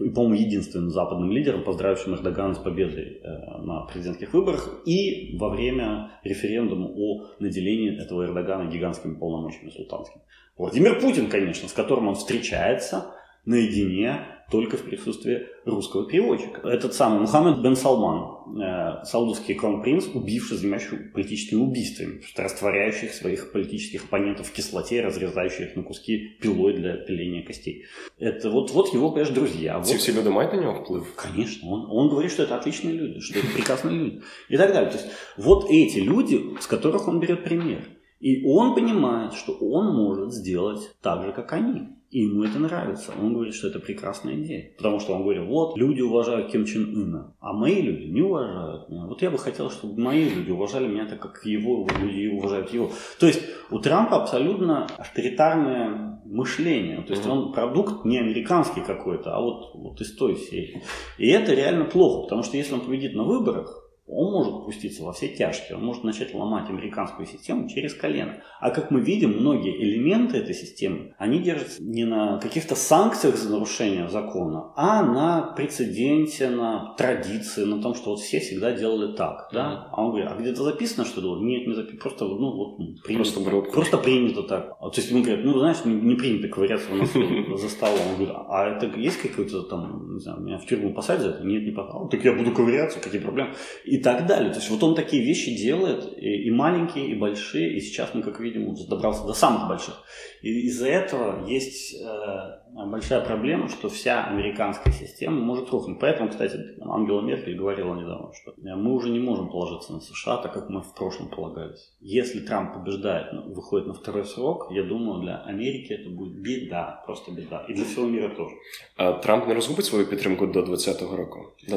и, 0.00 0.10
по-моему, 0.10 0.34
единственным 0.34 0.90
западным 0.90 1.30
лидером, 1.30 1.64
поздравившим 1.64 2.14
Эрдогана 2.14 2.54
с 2.54 2.58
победой 2.58 3.20
э, 3.22 3.62
на 3.62 3.82
президентских 3.82 4.32
выборах 4.32 4.82
и 4.86 5.36
во 5.38 5.50
время 5.50 6.10
референдума 6.22 6.88
о 6.88 7.26
наделении 7.40 8.00
этого 8.02 8.24
Эрдогана 8.24 8.70
гигантскими 8.70 9.14
полномочиями 9.14 9.70
султанскими. 9.70 10.22
Владимир 10.56 11.00
Путин, 11.00 11.28
конечно, 11.28 11.68
с 11.68 11.72
которым 11.72 12.08
он 12.08 12.14
встречается 12.14 13.06
наедине 13.44 14.26
только 14.50 14.76
в 14.76 14.82
присутствии 14.82 15.46
русского 15.64 16.06
переводчика. 16.06 16.68
Этот 16.68 16.94
самый 16.94 17.20
Мухаммед 17.20 17.62
бен 17.62 17.76
Салман, 17.76 18.60
э, 18.60 19.04
саудовский 19.04 19.54
кронпринц, 19.54 20.06
убивший, 20.12 20.58
занимающий 20.58 20.98
политическими 21.12 21.60
убийствами, 21.60 22.20
растворяющих 22.36 23.12
своих 23.12 23.52
политических 23.52 24.04
оппонентов 24.04 24.48
в 24.48 24.52
кислоте, 24.52 25.00
разрезающих 25.00 25.70
их 25.70 25.76
на 25.76 25.82
куски 25.82 26.36
пилой 26.40 26.74
для 26.74 26.96
пиления 26.96 27.44
костей. 27.44 27.86
Это 28.18 28.50
вот, 28.50 28.70
вот 28.70 28.92
его, 28.92 29.10
конечно, 29.10 29.34
друзья. 29.34 29.78
Вот... 29.78 29.86
все 29.86 30.12
имеют 30.12 30.26
на 30.26 30.56
него 30.60 30.74
вплыв? 30.74 31.14
Конечно. 31.16 31.68
Он, 31.68 31.86
он 31.90 32.10
говорит, 32.10 32.30
что 32.30 32.42
это 32.42 32.56
отличные 32.56 32.94
люди, 32.94 33.20
что 33.20 33.38
это 33.38 33.48
прекрасные 33.48 33.98
люди. 33.98 34.22
И 34.48 34.56
так 34.56 34.72
далее. 34.72 34.90
То 34.90 34.98
есть 34.98 35.08
вот 35.36 35.70
эти 35.70 35.98
люди, 35.98 36.40
с 36.60 36.66
которых 36.66 37.08
он 37.08 37.18
берет 37.18 37.44
пример. 37.44 37.82
И 38.24 38.42
он 38.42 38.74
понимает, 38.74 39.34
что 39.34 39.52
он 39.52 39.94
может 39.94 40.32
сделать 40.32 40.80
так 41.02 41.26
же, 41.26 41.32
как 41.32 41.52
они. 41.52 41.88
И 42.08 42.20
ему 42.20 42.44
это 42.44 42.58
нравится. 42.58 43.12
Он 43.20 43.34
говорит, 43.34 43.54
что 43.54 43.68
это 43.68 43.80
прекрасная 43.80 44.34
идея. 44.36 44.72
Потому 44.78 44.98
что 44.98 45.12
он 45.12 45.24
говорит, 45.24 45.46
вот, 45.46 45.76
люди 45.76 46.00
уважают 46.00 46.50
Ким 46.50 46.64
Чен 46.64 46.84
Ына, 46.84 47.34
а 47.38 47.52
мои 47.52 47.82
люди 47.82 48.10
не 48.10 48.22
уважают 48.22 48.88
меня. 48.88 49.04
Вот 49.04 49.20
я 49.20 49.30
бы 49.30 49.36
хотел, 49.36 49.68
чтобы 49.68 50.00
мои 50.00 50.26
люди 50.26 50.50
уважали 50.50 50.86
меня 50.86 51.04
так, 51.04 51.20
как 51.20 51.44
его 51.44 51.86
люди 52.00 52.28
уважают 52.28 52.72
его. 52.72 52.90
То 53.20 53.26
есть 53.26 53.42
у 53.70 53.78
Трампа 53.78 54.22
абсолютно 54.22 54.86
авторитарное 54.96 56.22
мышление. 56.24 57.02
То 57.02 57.12
есть 57.12 57.26
он 57.26 57.52
продукт 57.52 58.06
не 58.06 58.16
американский 58.16 58.80
какой-то, 58.80 59.36
а 59.36 59.40
вот, 59.42 59.74
вот 59.74 60.00
из 60.00 60.16
той 60.16 60.36
серии. 60.36 60.82
И 61.18 61.28
это 61.28 61.52
реально 61.52 61.84
плохо, 61.84 62.22
потому 62.22 62.42
что 62.42 62.56
если 62.56 62.72
он 62.72 62.80
победит 62.80 63.14
на 63.14 63.24
выборах, 63.24 63.83
он 64.06 64.32
может 64.32 64.64
пуститься 64.64 65.02
во 65.02 65.12
все 65.12 65.28
тяжкие, 65.28 65.78
он 65.78 65.84
может 65.84 66.04
начать 66.04 66.34
ломать 66.34 66.68
американскую 66.68 67.26
систему 67.26 67.68
через 67.68 67.94
колено. 67.94 68.42
А 68.60 68.70
как 68.70 68.90
мы 68.90 69.00
видим, 69.00 69.30
многие 69.40 69.82
элементы 69.82 70.38
этой 70.38 70.54
системы, 70.54 71.14
они 71.18 71.38
держатся 71.38 71.82
не 71.82 72.04
на 72.04 72.38
каких-то 72.38 72.74
санкциях 72.74 73.36
за 73.36 73.50
нарушение 73.50 74.08
закона, 74.08 74.72
а 74.76 75.02
на 75.02 75.52
прецеденте, 75.56 76.50
на 76.50 76.94
традиции, 76.98 77.64
на 77.64 77.80
том, 77.80 77.94
что 77.94 78.10
вот 78.10 78.20
все 78.20 78.40
всегда 78.40 78.72
делали 78.72 79.16
так. 79.16 79.48
Да? 79.52 79.88
А 79.90 80.04
он 80.04 80.10
говорит, 80.10 80.28
а 80.30 80.36
где-то 80.36 80.64
записано, 80.64 81.06
что 81.06 81.22
было? 81.22 81.42
Нет, 81.42 81.66
не 81.66 81.74
записано. 81.74 82.00
Просто, 82.00 82.24
ну, 82.26 82.52
вот, 82.52 82.76
принято, 83.04 83.32
просто, 83.32 83.70
просто 83.70 83.98
принято 83.98 84.42
так. 84.42 84.76
А, 84.80 84.90
то 84.90 85.00
есть 85.00 85.10
ему 85.10 85.22
говорят, 85.22 85.44
ну, 85.44 85.58
знаешь, 85.58 85.84
не, 85.84 85.94
не 85.94 86.14
принято 86.14 86.48
ковыряться 86.48 86.92
у 86.92 86.96
нас 86.96 87.10
за 87.60 87.68
столом. 87.70 88.00
Он 88.10 88.14
говорит, 88.16 88.34
а 88.48 88.66
это 88.68 88.86
есть 88.98 89.20
какой-то 89.22 89.62
там, 89.62 90.14
не 90.14 90.20
знаю, 90.20 90.40
меня 90.40 90.58
в 90.58 90.66
тюрьму 90.66 90.92
посадят 90.92 91.22
за 91.22 91.28
это? 91.30 91.44
Нет, 91.44 91.62
не 91.62 91.70
попал. 91.70 92.08
Так 92.08 92.22
я 92.22 92.34
буду 92.34 92.52
ковыряться, 92.52 93.00
какие 93.00 93.20
проблемы? 93.20 93.54
И 93.94 93.98
так 93.98 94.26
далее. 94.26 94.50
То 94.50 94.58
есть 94.58 94.70
вот 94.70 94.82
он 94.82 94.96
такие 94.96 95.22
вещи 95.22 95.54
делает, 95.54 96.18
и, 96.18 96.48
и 96.48 96.50
маленькие, 96.50 97.10
и 97.10 97.14
большие, 97.14 97.76
и 97.76 97.80
сейчас 97.80 98.12
мы, 98.12 98.22
как 98.22 98.40
видим, 98.40 98.74
добрался 98.88 99.24
до 99.24 99.34
самых 99.34 99.68
больших. 99.68 100.02
И 100.44 100.66
из-за 100.66 100.88
этого 100.88 101.46
есть 101.46 101.94
э, 101.94 102.86
большая 102.86 103.22
проблема, 103.24 103.70
что 103.70 103.88
вся 103.88 104.26
американская 104.26 104.92
система 104.92 105.40
может 105.40 105.70
рухнуть. 105.70 105.98
Поэтому, 105.98 106.28
кстати, 106.28 106.60
Ангела 106.82 107.22
Меркель 107.22 107.56
говорила 107.56 107.94
недавно, 107.94 108.30
что 108.34 108.52
мы 108.58 108.92
уже 108.92 109.08
не 109.08 109.20
можем 109.20 109.48
положиться 109.48 109.94
на 109.94 110.00
США, 110.00 110.36
так 110.36 110.52
как 110.52 110.68
мы 110.68 110.82
в 110.82 110.94
прошлом 110.94 111.28
полагались. 111.30 111.94
Если 112.02 112.40
Трамп 112.40 112.74
побеждает, 112.74 113.32
ну, 113.32 113.54
выходит 113.54 113.86
на 113.86 113.94
второй 113.94 114.26
срок, 114.26 114.66
я 114.70 114.82
думаю, 114.82 115.22
для 115.22 115.38
Америки 115.38 115.94
это 115.94 116.10
будет 116.10 116.34
беда, 116.34 117.02
просто 117.06 117.32
беда. 117.32 117.64
И 117.66 117.72
для 117.72 117.86
всего 117.86 118.04
мира 118.04 118.28
тоже. 118.28 118.54
А 118.98 119.14
Трамп 119.14 119.46
не 119.46 119.54
розгубить 119.54 119.86
свою 119.86 120.06
підтримку 120.06 120.46
до 120.46 120.62
2020 120.62 121.16
року? 121.16 121.54
До 121.68 121.76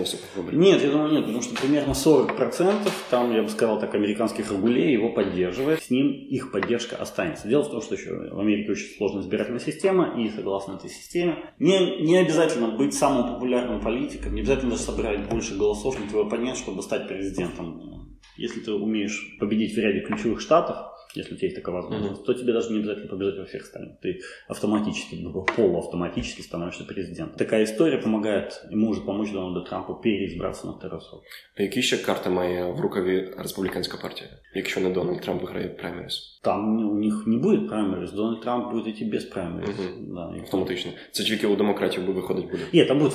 Нет, 0.52 0.84
я 0.84 0.92
думаю, 0.92 1.14
нет, 1.14 1.26
потому 1.26 1.42
что 1.42 1.56
примерно 1.56 1.94
40% 1.94 2.92
там, 3.10 3.34
я 3.34 3.44
бы 3.44 3.50
сказал 3.50 3.80
так, 3.80 3.96
американских 3.96 4.52
регулей 4.52 4.92
его 4.92 5.14
поддерживает. 5.14 5.82
С 5.82 5.90
ним 5.90 6.12
их 6.12 6.52
поддержка 6.52 6.98
останется. 6.98 7.48
Дело 7.48 7.64
в 7.64 7.72
том, 7.72 7.82
что 7.82 7.96
еще 7.96 8.14
в 8.34 8.40
Америке 8.40 8.57
очень 8.66 8.96
сложная 8.98 9.22
избирательная 9.22 9.60
система, 9.60 10.20
и 10.20 10.30
согласно 10.30 10.74
этой 10.74 10.90
системе, 10.90 11.38
не, 11.60 12.02
не 12.02 12.18
обязательно 12.18 12.70
быть 12.70 12.94
самым 12.94 13.34
популярным 13.34 13.82
политиком, 13.82 14.34
не 14.34 14.42
обязательно 14.42 14.72
даже 14.72 14.84
собирать 14.84 15.30
больше 15.30 15.58
голосов 15.58 16.00
на 16.00 16.08
твой 16.08 16.26
оппонент, 16.26 16.58
чтобы 16.58 16.82
стать 16.82 17.08
президентом. 17.08 18.18
Если 18.38 18.60
ты 18.60 18.72
умеешь 18.72 19.38
победить 19.40 19.76
в 19.76 19.80
ряде 19.80 20.02
ключевых 20.02 20.42
штатов, 20.42 20.78
если 21.15 21.35
у 21.35 21.37
тебя 21.37 21.47
есть 21.49 21.57
такая 21.57 21.75
возможность, 21.75 22.23
mm-hmm. 22.23 22.25
то 22.25 22.35
тебе 22.35 22.53
даже 22.53 22.73
не 22.73 22.79
обязательно 22.79 23.09
побежать 23.09 23.39
во 23.39 23.45
всех 23.45 23.62
остальных. 23.62 24.01
Ты 24.01 24.21
автоматически, 24.49 25.17
ну, 25.17 25.43
полуавтоматически 25.57 26.43
становишься 26.43 26.85
президентом. 26.85 27.37
Такая 27.37 27.65
история 27.65 27.99
помогает 27.99 28.65
и 28.71 28.77
может 28.77 29.05
помочь 29.07 29.31
Дональду 29.31 29.65
Трампу 29.65 29.95
переизбраться 29.95 30.67
на 30.67 30.73
второй 30.73 31.01
срок. 31.01 31.23
А 31.59 31.62
які 31.62 31.83
ще 31.83 31.99
карти 31.99 32.31
має 32.31 32.73
в 32.73 32.81
рукаві 32.81 33.35
республіканська 33.39 33.99
партія, 34.03 34.31
якщо 34.55 34.81
не 34.81 34.91
Дональд 34.91 35.21
Трамп 35.21 35.43
виграє 35.43 35.69
праймерис? 35.69 36.41
Там 36.43 36.91
у 36.91 36.95
них 36.95 37.27
не 37.27 37.37
будет 37.37 37.69
праймерис, 37.69 38.12
Дональд 38.12 38.41
Трамп 38.41 38.73
будет 38.73 38.87
идти 38.87 39.05
без 39.05 39.25
праймерис. 39.25 39.79
Угу. 39.79 40.15
Да, 40.15 40.35
Автоматично. 40.43 40.93
Це 41.12 41.25
тільки 41.25 41.47
у 41.47 41.57
демократів 41.57 42.07
би 42.07 42.12
виходить 42.12 42.51
буде? 42.51 42.62
Нет, 42.73 42.89
там 42.89 42.99
будут 42.99 43.12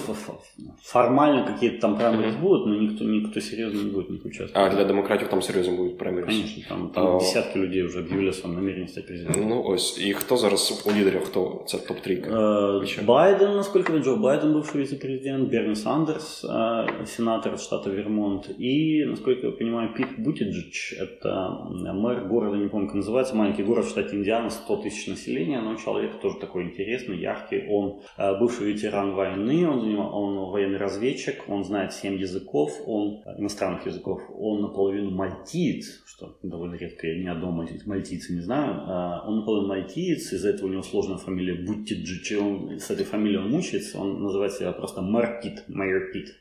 формально 0.81 1.45
какие-то 1.45 1.79
там 1.81 1.97
праймерис 1.97 2.33
угу. 2.33 2.47
будут, 2.47 2.67
но 2.67 2.81
никто, 2.81 3.03
никто 3.05 3.41
серьезно 3.41 3.83
не 3.83 3.91
будет 3.91 4.09
в 4.09 4.11
них 4.11 4.25
участвовать. 4.25 4.73
А 4.73 4.75
для 4.75 4.83
демократів 4.83 5.27
там 5.27 5.41
серйозно 5.41 5.75
будуть 5.75 5.97
праймерис? 5.97 6.35
Конечно, 6.35 6.63
там, 6.69 6.89
там 6.89 7.07
а... 7.07 7.19
десятки 7.19 7.57
людей 7.57 7.80
вже 7.81 7.99
об'явили 7.99 8.33
своє 8.33 8.55
намірення 8.55 8.87
стати 8.87 9.07
президентом. 9.07 9.49
Ну 9.49 9.63
ось. 9.65 10.05
І 10.05 10.13
хто 10.13 10.37
зараз 10.37 10.83
у 10.85 10.91
лідерів, 10.99 11.21
хто 11.21 11.63
це 11.67 11.77
топ-3? 11.77 12.31
Э, 12.31 13.05
Байден, 13.05 13.55
насколько 13.55 13.93
я 13.93 13.99
Джо 13.99 14.15
Байден, 14.15 14.53
бывший 14.53 14.77
вице-президент, 14.77 15.51
Берни 15.51 15.75
Сандерс, 15.75 16.45
э, 16.45 17.05
сенатор 17.05 17.59
штата 17.59 17.89
Вермонт, 17.89 18.49
и, 18.59 19.05
насколько 19.05 19.47
я 19.47 19.51
понимаю, 19.51 19.93
Пит 19.97 20.07
Бутиджич, 20.17 20.95
это 20.99 21.57
мэр 21.93 22.27
города, 22.27 22.57
не 22.57 22.69
помню, 22.69 22.87
как 22.87 22.95
называется, 22.95 23.35
маленький 23.35 23.63
город 23.63 23.85
в 23.85 23.89
штате 23.89 24.15
Индиана, 24.15 24.49
100 24.49 24.75
тысяч 24.77 25.07
населения, 25.07 25.61
но 25.61 25.75
человек 25.75 26.19
тоже 26.21 26.35
такой 26.39 26.63
интересный, 26.63 27.17
яркий, 27.19 27.65
он 27.69 27.99
э, 28.17 28.39
бывший 28.39 28.73
ветеран 28.73 29.15
войны, 29.15 29.67
он, 29.69 29.81
занимал, 29.81 30.15
он 30.15 30.51
военный 30.51 30.77
разведчик, 30.77 31.43
он 31.47 31.63
знает 31.63 31.93
7 31.93 32.17
языков, 32.19 32.71
он 32.85 33.21
иностранных 33.37 33.85
языков, 33.85 34.21
он 34.39 34.61
наполовину 34.61 35.11
мальтиец, 35.11 36.03
что 36.05 36.37
довольно 36.43 36.75
редко, 36.75 37.07
я 37.07 37.23
ни 37.23 37.27
одного 37.27 37.51
мальтийца 37.86 38.32
не 38.32 38.40
знаю. 38.40 38.82
А, 38.86 39.24
он 39.26 39.36
наполовину 39.36 39.68
мальтиец, 39.68 40.32
из-за 40.32 40.50
этого 40.50 40.68
у 40.68 40.72
него 40.72 40.82
сложная 40.82 41.18
фамилия 41.18 41.54
Буттиджичи, 41.54 42.34
он 42.34 42.78
с 42.78 42.90
этой 42.90 43.04
фамилией 43.04 43.38
он 43.38 43.50
мучается, 43.50 43.98
он 43.98 44.22
называет 44.22 44.52
себя 44.52 44.72
просто 44.72 45.02
Маркит, 45.02 45.64
Майор 45.68 46.12
Пит 46.12 46.36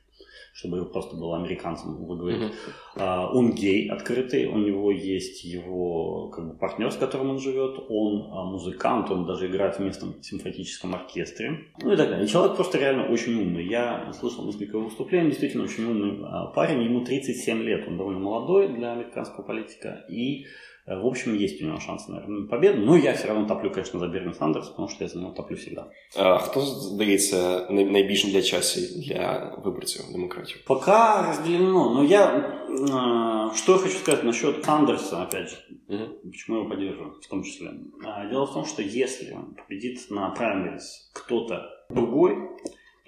чтобы 0.53 0.77
его 0.77 0.85
просто 0.85 1.15
было 1.15 1.37
американцем 1.37 1.95
выговорить. 2.05 2.41
Uh-huh. 2.41 2.51
Uh, 2.97 3.31
он 3.31 3.53
гей 3.53 3.89
открытый, 3.89 4.47
у 4.47 4.57
него 4.57 4.91
есть 4.91 5.43
его 5.45 6.27
как 6.27 6.47
бы, 6.49 6.53
партнер, 6.57 6.91
с 6.91 6.97
которым 6.97 7.31
он 7.31 7.39
живет, 7.39 7.79
он 7.89 8.21
uh, 8.21 8.43
музыкант, 8.51 9.09
он 9.09 9.25
даже 9.25 9.47
играет 9.47 9.77
в 9.77 9.79
местном 9.79 10.21
симфоническом 10.21 10.93
оркестре. 10.93 11.67
Ну 11.81 11.93
и 11.93 11.95
так 11.95 12.09
далее. 12.09 12.25
И 12.25 12.29
человек 12.29 12.57
просто 12.57 12.77
реально 12.79 13.05
очень 13.05 13.33
умный. 13.41 13.65
Я 13.65 14.11
слышал 14.13 14.45
несколько 14.45 14.77
выступлений, 14.77 15.29
действительно 15.29 15.63
очень 15.63 15.85
умный 15.85 16.27
парень, 16.53 16.83
ему 16.83 17.05
37 17.05 17.61
лет, 17.63 17.87
он 17.87 17.97
довольно 17.97 18.19
молодой 18.19 18.67
для 18.67 18.91
американского 18.91 19.43
политика, 19.43 20.05
и 20.09 20.45
в 20.90 21.06
общем, 21.06 21.34
есть 21.34 21.60
у 21.62 21.66
него 21.66 21.80
шанс 21.80 22.08
на 22.08 22.46
победу. 22.46 22.80
Но 22.80 22.96
я 22.96 23.14
все 23.14 23.26
равно 23.26 23.48
топлю, 23.48 23.70
конечно, 23.70 23.98
за 23.98 24.06
Берни 24.06 24.32
Сандерс, 24.32 24.68
потому 24.68 24.88
что 24.88 25.04
я 25.04 25.08
за 25.08 25.18
него 25.18 25.32
топлю 25.32 25.56
всегда. 25.56 25.90
А 26.16 26.38
хто 26.38 26.60
здається 26.60 27.66
найбільш 27.70 28.24
для 28.24 28.42
часу 28.42 28.80
для 28.96 29.54
виборців 29.64 30.02
демократів? 30.12 30.62
Пока 30.66 31.22
разделено. 31.22 31.94
Но 31.94 32.04
я 32.04 32.52
э, 32.68 33.26
что 33.54 33.72
я 33.72 33.78
хочу 33.78 33.98
сказать 33.98 34.24
насчет 34.24 34.64
Сандерса, 34.64 35.22
опять 35.22 35.50
же, 35.50 35.56
угу. 35.88 36.30
почему 36.30 36.56
я 36.56 36.62
его 36.62 36.70
поддерживаю, 36.70 37.12
в 37.20 37.26
том 37.26 37.42
числе. 37.42 37.70
А, 38.04 38.26
дело 38.26 38.44
в 38.44 38.52
том, 38.52 38.64
что 38.64 38.82
если 38.82 39.36
победит 39.56 40.10
на 40.10 40.30
праймерис 40.30 41.10
кто-то 41.12 41.62
другой, 41.90 42.36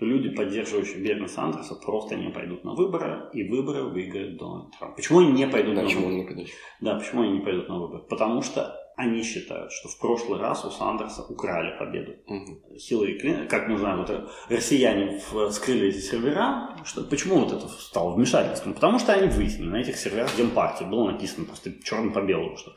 то 0.03 0.07
люди, 0.07 0.29
поддерживающие 0.29 0.98
Берни 0.98 1.27
Сандерса, 1.27 1.75
просто 1.75 2.15
не 2.15 2.29
пойдут 2.29 2.65
на 2.65 2.74
выборы, 2.74 3.29
и 3.31 3.48
выборы 3.48 3.83
выиграет 3.83 4.38
Дональд 4.38 4.77
Трамп. 4.77 4.95
Почему 4.98 5.19
они 5.19 5.31
не 5.31 5.48
пойдут 5.48 5.75
да, 5.75 5.81
на 5.81 5.88
почему 5.88 6.07
выборы? 6.07 6.36
Не 6.36 6.48
да, 6.81 6.95
почему 6.95 7.22
они 7.22 7.31
не 7.33 7.39
пойдут 7.39 7.69
на 7.69 7.79
выборы? 7.79 8.03
Потому 8.10 8.41
что 8.41 8.75
они 8.98 9.24
считают, 9.24 9.72
что 9.72 9.88
в 9.88 9.98
прошлый 10.00 10.39
раз 10.39 10.65
у 10.65 10.72
Сандерса 10.72 11.24
украли 11.24 11.77
победу. 11.79 12.15
Угу. 12.27 12.77
Хиллари 12.77 13.17
Клинтон, 13.17 13.48
как 13.48 13.69
мы 13.69 13.77
знаем, 13.77 14.00
вот 14.00 14.29
россияне 14.50 15.19
вскрыли 15.50 15.88
эти 15.88 16.00
сервера. 16.00 16.75
Что, 16.83 17.03
почему 17.03 17.39
вот 17.39 17.53
это 17.53 17.67
стало 17.69 18.13
вмешательством? 18.13 18.74
Потому 18.74 19.00
что 19.00 19.13
они 19.13 19.29
выяснили 19.29 19.69
на 19.69 19.77
этих 19.77 19.95
серверах 19.95 20.36
Демпартии 20.36 20.83
было 20.83 21.12
написано 21.12 21.45
просто 21.45 21.72
черным 21.81 22.12
по 22.12 22.22
белому, 22.22 22.57
что 22.57 22.74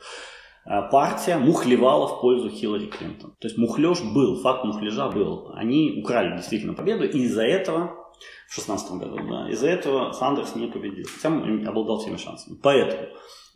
партия 0.67 1.37
мухлевала 1.37 2.07
в 2.07 2.21
пользу 2.21 2.49
Хиллари 2.49 2.87
Клинтон. 2.87 3.31
То 3.39 3.47
есть 3.47 3.57
мухлеж 3.57 4.01
был, 4.01 4.39
факт 4.41 4.65
мухляжа 4.65 5.09
был. 5.09 5.51
Они 5.55 6.01
украли 6.03 6.35
действительно 6.35 6.73
победу, 6.73 7.05
и 7.05 7.19
из-за 7.19 7.43
этого, 7.43 7.95
в 8.49 8.55
2016 8.55 8.91
году, 8.93 9.17
да, 9.29 9.49
из-за 9.49 9.69
этого 9.69 10.11
Сандерс 10.11 10.55
не 10.55 10.67
победил. 10.67 11.05
Хотя 11.15 11.29
обладал 11.69 11.99
всеми 11.99 12.17
шансами. 12.17 12.57
Поэтому 12.61 13.07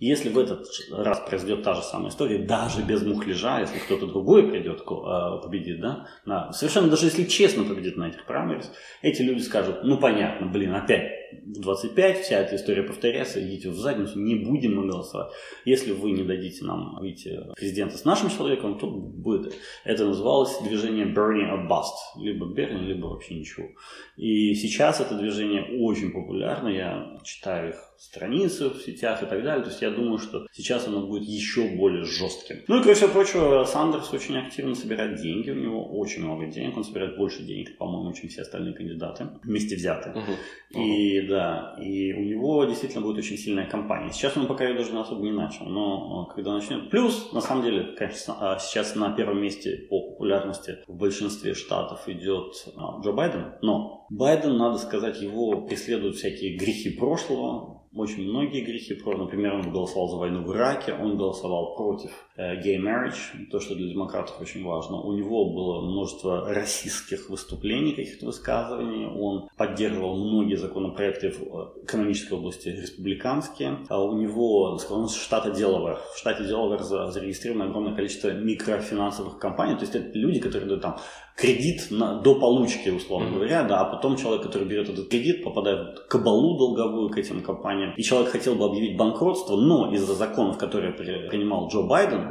если 0.01 0.29
в 0.29 0.39
этот 0.39 0.65
раз 0.91 1.19
произойдет 1.19 1.61
та 1.61 1.75
же 1.75 1.83
самая 1.83 2.09
история, 2.09 2.39
даже 2.39 2.81
без 2.81 3.03
мухляжа, 3.03 3.59
если 3.59 3.77
кто-то 3.77 4.07
другой 4.07 4.49
придет, 4.49 4.81
э, 4.81 5.43
победит, 5.43 5.79
да, 5.79 6.07
на, 6.25 6.51
совершенно 6.53 6.89
даже 6.89 7.05
если 7.05 7.25
честно 7.25 7.63
победит 7.63 7.97
на 7.97 8.07
этих 8.07 8.25
праймерис, 8.25 8.71
эти 9.03 9.21
люди 9.21 9.41
скажут, 9.41 9.83
ну 9.83 9.99
понятно, 9.99 10.47
блин, 10.47 10.73
опять 10.73 11.20
в 11.45 11.59
25 11.59 12.19
вся 12.19 12.39
эта 12.39 12.55
история 12.55 12.83
повторяется, 12.83 13.43
идите 13.43 13.69
в 13.69 13.75
задницу, 13.75 14.19
не 14.19 14.35
будем 14.35 14.75
мы 14.75 14.87
голосовать. 14.87 15.31
Если 15.65 15.91
вы 15.91 16.11
не 16.11 16.23
дадите 16.23 16.65
нам 16.65 16.97
выйти 16.99 17.39
президента 17.55 17.97
с 17.97 18.05
нашим 18.05 18.29
человеком, 18.29 18.77
то 18.77 18.87
будет. 18.87 19.53
Это 19.83 20.05
называлось 20.05 20.57
движение 20.63 21.05
Bernie 21.05 21.49
or 21.49 21.67
Bust. 21.67 22.21
Либо 22.21 22.45
Берни, 22.45 22.87
либо 22.87 23.07
вообще 23.07 23.35
ничего. 23.35 23.67
И 24.17 24.53
сейчас 24.55 24.99
это 25.01 25.17
движение 25.17 25.79
очень 25.79 26.11
популярно. 26.11 26.69
Я 26.69 27.17
читаю 27.23 27.69
их 27.69 27.91
страницы 27.97 28.69
в 28.69 28.81
сетях 28.81 29.21
и 29.21 29.25
так 29.27 29.43
далее. 29.43 29.63
То 29.63 29.69
есть 29.69 29.81
я 29.81 29.91
думаю, 29.91 30.17
что 30.17 30.47
сейчас 30.51 30.87
оно 30.87 31.05
будет 31.05 31.23
еще 31.23 31.69
более 31.75 32.03
жестким. 32.03 32.57
Ну 32.67 32.79
и, 32.79 32.81
кроме 32.81 32.95
всего 32.95 33.09
прочего, 33.09 33.63
Сандерс 33.63 34.11
очень 34.11 34.37
активно 34.37 34.73
собирает 34.73 35.21
деньги. 35.21 35.51
У 35.51 35.55
него 35.55 35.99
очень 35.99 36.23
много 36.23 36.47
денег. 36.47 36.77
Он 36.77 36.83
собирает 36.83 37.15
больше 37.17 37.43
денег, 37.43 37.77
по-моему, 37.77 38.13
чем 38.13 38.29
все 38.29 38.41
остальные 38.41 38.73
кандидаты 38.73 39.27
вместе 39.43 39.75
взятые. 39.75 40.15
Uh-huh. 40.15 40.81
И 40.81 41.20
да, 41.27 41.75
и 41.79 42.13
у 42.13 42.21
него 42.21 42.63
действительно 42.65 43.01
будет 43.01 43.17
очень 43.17 43.37
сильная 43.37 43.65
компания. 43.65 44.11
Сейчас 44.11 44.37
он 44.37 44.47
пока 44.47 44.65
ее 44.65 44.75
даже 44.75 44.97
особо 44.97 45.21
не 45.21 45.31
начал, 45.31 45.65
но 45.65 46.25
когда 46.25 46.53
начнет... 46.53 46.89
Плюс, 46.89 47.31
на 47.33 47.41
самом 47.41 47.63
деле, 47.63 47.95
конечно, 47.97 48.35
а, 48.39 48.59
сейчас 48.59 48.95
на 48.95 49.11
первом 49.11 49.41
месте 49.41 49.87
по 49.89 50.11
популярности 50.11 50.77
в 50.87 50.95
большинстве 50.95 51.53
штатов 51.53 52.07
идет 52.07 52.53
а, 52.77 53.01
Джо 53.01 53.11
Байден, 53.11 53.53
но 53.61 54.05
Байден, 54.09 54.57
надо 54.57 54.77
сказать, 54.77 55.21
его 55.21 55.61
преследуют 55.61 56.15
всякие 56.15 56.57
грехи 56.57 56.89
прошлого, 56.89 57.81
очень 57.93 58.29
многие 58.29 58.61
грехи. 58.61 58.97
Например, 59.05 59.55
он 59.55 59.71
голосовал 59.71 60.07
за 60.07 60.17
войну 60.17 60.43
в 60.43 60.55
Ираке, 60.55 60.93
он 60.93 61.17
голосовал 61.17 61.75
против 61.75 62.11
э, 62.30 62.30
gay 62.63 62.77
marriage, 62.77 63.47
то, 63.49 63.59
что 63.59 63.75
для 63.75 63.87
демократов 63.87 64.39
очень 64.41 64.63
важно. 64.63 65.01
У 65.01 65.13
него 65.13 65.53
было 65.53 65.81
множество 65.81 66.53
расистских 66.53 67.29
выступлений, 67.29 67.91
каких-то 67.93 68.25
высказываний. 68.25 69.05
Он 69.05 69.49
поддерживал 69.57 70.15
многие 70.15 70.55
законопроекты 70.55 71.31
в 71.31 71.41
э, 71.41 71.83
экономической 71.83 72.33
области 72.33 72.69
республиканские. 72.69 73.79
А 73.89 74.03
у 74.03 74.17
него, 74.17 74.77
из 74.77 75.15
штата 75.15 75.51
Делавер. 75.51 75.99
В 76.13 76.17
штате 76.17 76.45
Делавер 76.45 76.81
зарегистрировано 76.81 77.65
огромное 77.65 77.95
количество 77.95 78.31
микрофинансовых 78.31 79.39
компаний. 79.39 79.75
То 79.75 79.81
есть 79.81 79.95
это 79.95 80.17
люди, 80.17 80.39
которые 80.39 80.67
дают 80.67 80.81
там 80.81 80.97
кредит 81.35 81.87
на, 81.89 82.21
до 82.21 82.35
получки, 82.35 82.89
условно 82.89 83.27
mm-hmm. 83.27 83.33
говоря, 83.33 83.63
да, 83.63 83.81
а 83.81 83.85
потом 83.85 84.15
человек, 84.15 84.43
который 84.43 84.67
берет 84.67 84.89
этот 84.89 85.09
кредит, 85.09 85.43
попадает 85.43 85.99
в 85.99 86.07
кабалу 86.07 86.57
долговую 86.57 87.09
к 87.09 87.17
этим 87.17 87.41
компаниям, 87.41 87.93
и 87.95 88.03
человек 88.03 88.29
хотел 88.31 88.55
бы 88.55 88.65
объявить 88.65 88.97
банкротство, 88.97 89.55
но 89.55 89.91
из-за 89.93 90.13
законов, 90.13 90.57
которые 90.57 90.93
принимал 90.93 91.67
Джо 91.69 91.81
Байден, 91.83 92.30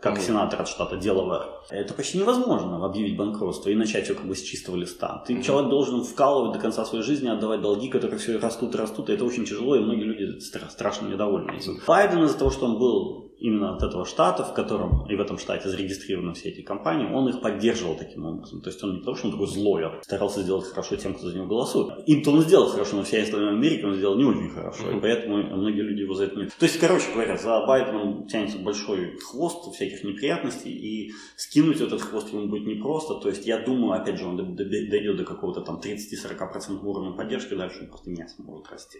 как 0.00 0.14
Мгм. 0.14 0.22
сенатор 0.22 0.60
от 0.62 0.68
штата 0.68 0.96
Делавэр. 0.96 1.42
Это 1.70 1.94
почти 1.94 2.18
невозможно 2.18 2.84
объявить 2.84 3.16
банкротство 3.16 3.70
и 3.70 3.74
начать 3.74 4.04
все 4.04 4.14
как 4.14 4.26
бы 4.26 4.34
с 4.34 4.42
чистого 4.42 4.76
листа. 4.76 5.22
Ты 5.26 5.42
человек 5.42 5.70
должен 5.70 6.02
вкалывать 6.04 6.52
до 6.52 6.58
конца 6.58 6.84
своей 6.84 7.04
жизни, 7.04 7.28
отдавать 7.28 7.60
долги, 7.60 7.88
которые 7.88 8.18
все 8.18 8.38
растут 8.38 8.74
и 8.74 8.78
растут, 8.78 9.10
и 9.10 9.12
это 9.12 9.24
очень 9.24 9.44
тяжело, 9.44 9.76
и 9.76 9.80
многие 9.80 10.04
люди 10.04 10.38
стра- 10.38 10.70
страшно 10.70 11.08
недовольны 11.08 11.52
этим. 11.56 11.78
Байден 11.86 12.24
из-за 12.24 12.38
того, 12.38 12.50
что 12.50 12.66
он 12.66 12.78
был 12.78 13.26
именно 13.40 13.74
от 13.74 13.82
этого 13.82 14.04
штата, 14.04 14.44
в 14.44 14.52
котором 14.52 15.06
и 15.08 15.16
в 15.16 15.20
этом 15.20 15.38
штате 15.38 15.66
зарегистрированы 15.70 16.34
все 16.34 16.50
эти 16.50 16.60
компании, 16.60 17.10
он 17.10 17.26
их 17.30 17.40
поддерживал 17.40 17.96
таким 17.96 18.26
образом. 18.26 18.60
То 18.60 18.68
есть 18.68 18.84
он 18.84 18.92
не 18.92 18.98
потому, 18.98 19.16
что 19.16 19.28
он 19.28 19.32
такой 19.32 19.46
злой, 19.46 19.82
а 19.86 19.98
старался 20.02 20.42
сделать 20.42 20.66
хорошо 20.66 20.96
тем, 20.96 21.14
кто 21.14 21.26
за 21.28 21.36
него 21.36 21.46
голосует. 21.46 22.06
Им-то 22.06 22.32
он 22.32 22.42
сделал 22.42 22.68
хорошо, 22.68 22.96
но 22.96 23.02
вся 23.02 23.22
остальная 23.22 23.54
Америка 23.54 23.86
он 23.86 23.94
сделал 23.94 24.16
не 24.18 24.24
очень 24.24 24.50
хорошо. 24.50 24.90
И 24.90 25.00
поэтому 25.00 25.38
многие 25.56 25.80
люди 25.80 26.02
его 26.02 26.12
за 26.12 26.24
это 26.24 26.36
не... 26.38 26.46
То 26.48 26.52
есть, 26.66 26.78
короче 26.78 27.06
говоря, 27.14 27.38
за 27.38 27.64
Байденом 27.66 28.26
тянется 28.26 28.58
большой 28.58 29.16
хвост 29.18 29.74
всяких 29.74 29.89
неприятностей, 30.03 30.71
и 30.71 31.11
скинуть 31.37 31.81
этот 31.81 32.01
хвост 32.01 32.33
ему 32.33 32.47
будет 32.47 32.67
непросто. 32.67 33.13
То 33.15 33.29
есть, 33.29 33.47
я 33.47 33.57
думаю, 33.57 34.01
опять 34.01 34.17
же, 34.17 34.25
он 34.25 34.37
д- 34.37 34.63
д- 34.63 34.89
дойдет 34.89 35.17
до 35.17 35.23
какого-то 35.23 35.61
там 35.61 35.75
30-40% 35.79 36.83
уровня 36.83 37.11
поддержки, 37.17 37.55
дальше 37.55 37.79
он 37.81 37.87
просто 37.87 38.09
не 38.09 38.27
сможет 38.27 38.71
расти. 38.71 38.99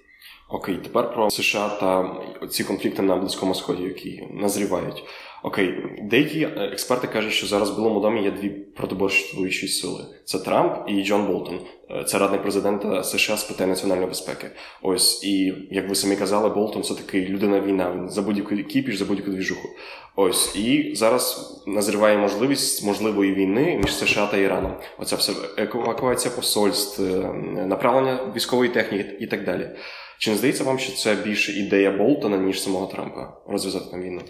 Окей, 0.50 0.78
тепер 0.78 1.14
про 1.14 1.30
США 1.30 1.70
та 1.70 2.22
ці 2.48 2.64
конфлікти 2.64 3.02
на 3.02 3.16
Близькому 3.16 3.56
Сході, 3.56 3.84
які 3.84 4.28
назрівають. 4.32 5.04
Окей, 5.43 5.75
деякі 6.03 6.43
е, 6.43 6.71
експерти 6.73 7.07
кажуть, 7.07 7.33
що 7.33 7.47
зараз 7.47 7.71
в 7.71 7.77
Білому 7.77 8.01
домі 8.01 8.23
є 8.23 8.31
дві 8.31 8.49
протиборствуючі 8.49 9.69
сили: 9.69 10.05
це 10.25 10.39
Трамп 10.39 10.73
і 10.89 11.05
Джон 11.05 11.27
Болтон. 11.27 11.61
Е, 11.91 12.05
Це 12.05 12.19
радник 12.19 12.43
президента 12.43 13.03
США 13.03 13.37
з 13.37 13.45
питань 13.45 13.69
національної 13.69 14.09
безпеки. 14.09 14.51
Ось 14.83 15.25
і 15.25 15.55
як 15.71 15.89
ви 15.89 15.95
самі 15.95 16.17
казали, 16.17 16.49
Болтон 16.49 16.83
це 16.83 16.95
такий 16.95 17.29
людина 17.29 17.61
війна. 17.61 17.93
Він 17.93 18.11
за 18.11 18.23
будь-яку 18.23 18.57
кіпіш, 18.57 18.97
за 18.97 19.05
будь-яку 19.05 19.31
двіжуху. 19.31 19.69
Ось 20.17 20.57
і 20.57 20.95
зараз 20.95 21.55
назріває 21.67 22.19
можливість 22.19 22.85
можливої 22.85 23.35
війни 23.35 23.81
між 23.83 23.95
США 23.95 24.27
та 24.27 24.37
Іраном. 24.37 24.73
Оця 24.99 25.17
все 25.17 25.33
евакуація 25.57 26.35
посольств, 26.35 27.03
е, 27.03 27.33
направлення 27.67 28.33
військової 28.37 28.71
техніки 28.71 29.17
і 29.21 29.27
так 29.27 29.45
далі. 29.45 29.71
Чи 30.19 30.31
не 30.31 30.37
здається 30.37 30.65
вам, 30.65 30.79
що 30.79 30.93
це 30.93 31.15
більше 31.15 31.53
ідея 31.53 31.91
Болтона, 31.91 32.37
ніж 32.37 32.63
самого 32.63 32.87
Трампа 32.87 33.33
розв'язати 33.49 33.91
там 33.91 34.03
війну? 34.03 34.21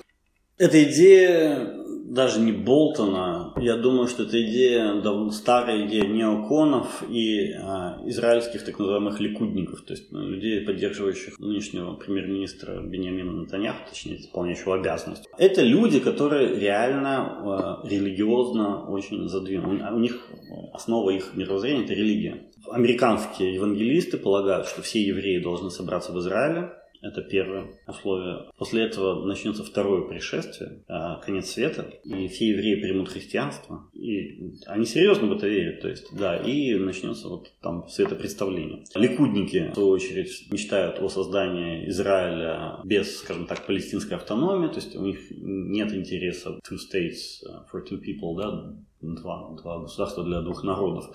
Эта 0.60 0.84
идея 0.84 1.74
даже 2.10 2.40
не 2.40 2.52
Болтона, 2.52 3.54
я 3.56 3.78
думаю, 3.78 4.08
что 4.08 4.24
это 4.24 4.42
идея, 4.42 5.00
давно 5.00 5.30
старая 5.30 5.86
идея 5.86 6.04
неоконов 6.06 7.02
и 7.08 7.54
а, 7.54 7.98
израильских 8.04 8.62
так 8.66 8.78
называемых 8.78 9.20
ликудников, 9.20 9.80
то 9.80 9.94
есть 9.94 10.12
ну, 10.12 10.20
людей, 10.20 10.60
поддерживающих 10.60 11.38
нынешнего 11.38 11.94
премьер-министра 11.94 12.82
Бениамина 12.82 13.32
Натаньяху, 13.32 13.88
точнее, 13.88 14.20
исполняющего 14.20 14.74
обязанности. 14.74 15.30
Это 15.38 15.62
люди, 15.62 15.98
которые 15.98 16.60
реально 16.60 17.80
а, 17.80 17.88
религиозно 17.88 18.84
очень 18.84 19.30
задвинуты. 19.30 19.82
У 19.90 19.98
них 19.98 20.26
основа 20.74 21.08
их 21.08 21.34
мировоззрения– 21.34 21.84
это 21.84 21.94
религия. 21.94 22.42
Американские 22.70 23.54
евангелисты 23.54 24.18
полагают, 24.18 24.66
что 24.66 24.82
все 24.82 25.00
евреи 25.00 25.42
должны 25.42 25.70
собраться 25.70 26.12
в 26.12 26.18
Израиле, 26.18 26.72
это 27.02 27.22
первое 27.22 27.66
условие. 27.86 28.50
После 28.56 28.84
этого 28.84 29.24
начнется 29.24 29.64
второе 29.64 30.02
пришествие, 30.08 30.82
а, 30.88 31.16
конец 31.20 31.50
света, 31.50 31.90
и 32.04 32.28
все 32.28 32.48
евреи 32.48 32.80
примут 32.80 33.08
христианство. 33.08 33.88
И 33.92 34.52
они 34.66 34.84
серьезно 34.84 35.28
в 35.28 35.32
это 35.32 35.48
верят, 35.48 35.80
то 35.80 35.88
есть, 35.88 36.14
да, 36.16 36.36
и 36.36 36.74
начнется 36.74 37.28
вот 37.28 37.52
там 37.60 37.88
светопредставление. 37.88 38.84
Ликудники, 38.94 39.70
в 39.70 39.74
свою 39.74 39.90
очередь, 39.90 40.50
мечтают 40.50 40.98
о 41.00 41.08
создании 41.08 41.88
Израиля 41.88 42.80
без, 42.84 43.18
скажем 43.18 43.46
так, 43.46 43.66
палестинской 43.66 44.16
автономии, 44.16 44.68
то 44.68 44.76
есть 44.76 44.94
у 44.96 45.02
них 45.02 45.18
нет 45.30 45.92
интереса 45.92 46.58
two 46.68 46.76
states 46.76 47.42
uh, 47.46 47.64
for 47.72 47.82
two 47.86 48.00
people, 48.00 48.36
да, 48.36 48.74
два, 49.00 49.50
два 49.62 49.80
государства 49.80 50.24
для 50.24 50.40
двух 50.42 50.62
народов. 50.64 51.10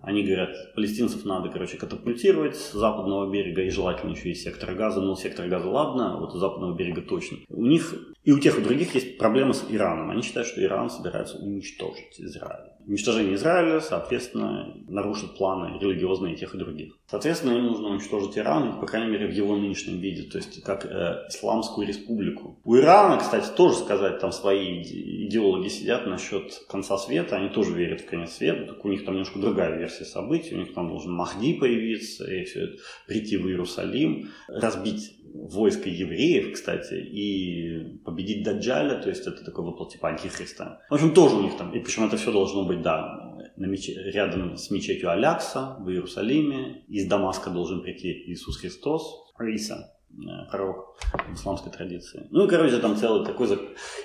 Они 0.00 0.22
говорят, 0.22 0.50
палестинцев 0.74 1.24
надо, 1.24 1.48
короче, 1.48 1.76
катапультировать 1.76 2.56
с 2.56 2.72
западного 2.72 3.30
берега, 3.30 3.62
и 3.62 3.70
желательно 3.70 4.10
еще 4.10 4.30
и 4.30 4.34
сектора 4.34 4.74
газа, 4.74 5.00
но 5.00 5.14
сектор 5.16 5.48
газа 5.48 5.68
ладно, 5.68 6.18
вот 6.20 6.34
у 6.34 6.38
западного 6.38 6.74
берега 6.74 7.02
точно. 7.02 7.38
У 7.48 7.64
них 7.64 8.13
и 8.24 8.32
у 8.32 8.38
тех, 8.38 8.58
и 8.58 8.62
у 8.62 8.64
других 8.64 8.94
есть 8.94 9.18
проблемы 9.18 9.52
с 9.52 9.66
Ираном. 9.68 10.10
Они 10.10 10.22
считают, 10.22 10.48
что 10.48 10.62
Иран 10.62 10.88
собирается 10.88 11.36
уничтожить 11.36 12.18
Израиль. 12.18 12.70
Уничтожение 12.86 13.34
Израиля, 13.34 13.80
соответственно, 13.80 14.74
нарушит 14.88 15.36
планы 15.36 15.78
религиозные 15.78 16.34
тех, 16.34 16.54
и 16.54 16.58
других. 16.58 16.98
Соответственно, 17.06 17.52
им 17.52 17.66
нужно 17.66 17.88
уничтожить 17.88 18.36
Иран, 18.38 18.80
по 18.80 18.86
крайней 18.86 19.10
мере, 19.10 19.26
в 19.26 19.32
его 19.32 19.56
нынешнем 19.56 20.00
виде, 20.00 20.22
то 20.28 20.38
есть 20.38 20.62
как 20.62 20.86
э, 20.86 21.26
исламскую 21.28 21.86
республику. 21.86 22.60
У 22.64 22.76
Ирана, 22.76 23.18
кстати, 23.18 23.48
тоже 23.54 23.76
сказать, 23.76 24.20
там 24.20 24.32
свои 24.32 24.82
иде- 24.82 25.26
идеологи 25.26 25.68
сидят 25.68 26.06
насчет 26.06 26.64
конца 26.68 26.96
света, 26.98 27.36
они 27.36 27.50
тоже 27.50 27.74
верят 27.74 28.02
в 28.02 28.06
конец 28.06 28.32
света, 28.32 28.66
только 28.66 28.86
у 28.86 28.90
них 28.90 29.04
там 29.04 29.14
немножко 29.14 29.38
другая 29.38 29.78
версия 29.78 30.04
событий, 30.04 30.54
у 30.54 30.58
них 30.58 30.74
там 30.74 30.88
должен 30.88 31.12
Махди 31.12 31.54
появиться, 31.54 32.30
и 32.30 32.44
все 32.44 32.64
это, 32.64 32.76
прийти 33.06 33.36
в 33.36 33.48
Иерусалим, 33.48 34.30
разбить 34.48 35.14
войско 35.34 35.88
евреев, 35.88 36.52
кстати, 36.52 36.94
и 36.94 37.98
победить 38.14 38.44
Даджаля, 38.44 39.02
то 39.02 39.08
есть 39.08 39.26
это 39.26 39.44
такой 39.44 39.64
воплот 39.64 39.92
типа 39.92 40.08
антихриста. 40.08 40.80
В 40.88 40.94
общем, 40.94 41.12
тоже 41.12 41.36
у 41.36 41.42
них 41.42 41.56
там, 41.56 41.72
и 41.72 41.80
причем 41.80 42.04
это 42.04 42.16
все 42.16 42.30
должно 42.32 42.64
быть, 42.64 42.80
да, 42.80 43.34
на 43.56 43.66
мече- 43.66 44.10
рядом 44.12 44.56
с 44.56 44.70
мечетью 44.70 45.10
Алякса 45.10 45.76
в 45.80 45.90
Иерусалиме. 45.90 46.84
Из 46.88 47.06
Дамаска 47.06 47.50
должен 47.50 47.82
прийти 47.82 48.24
Иисус 48.26 48.58
Христос, 48.58 49.32
Иса, 49.40 49.94
э, 50.12 50.50
пророк 50.50 50.96
в 51.28 51.34
исламской 51.34 51.72
традиции. 51.72 52.28
Ну 52.30 52.46
и, 52.46 52.48
короче, 52.48 52.78
там 52.78 52.96
целый 52.96 53.26
такой... 53.26 53.48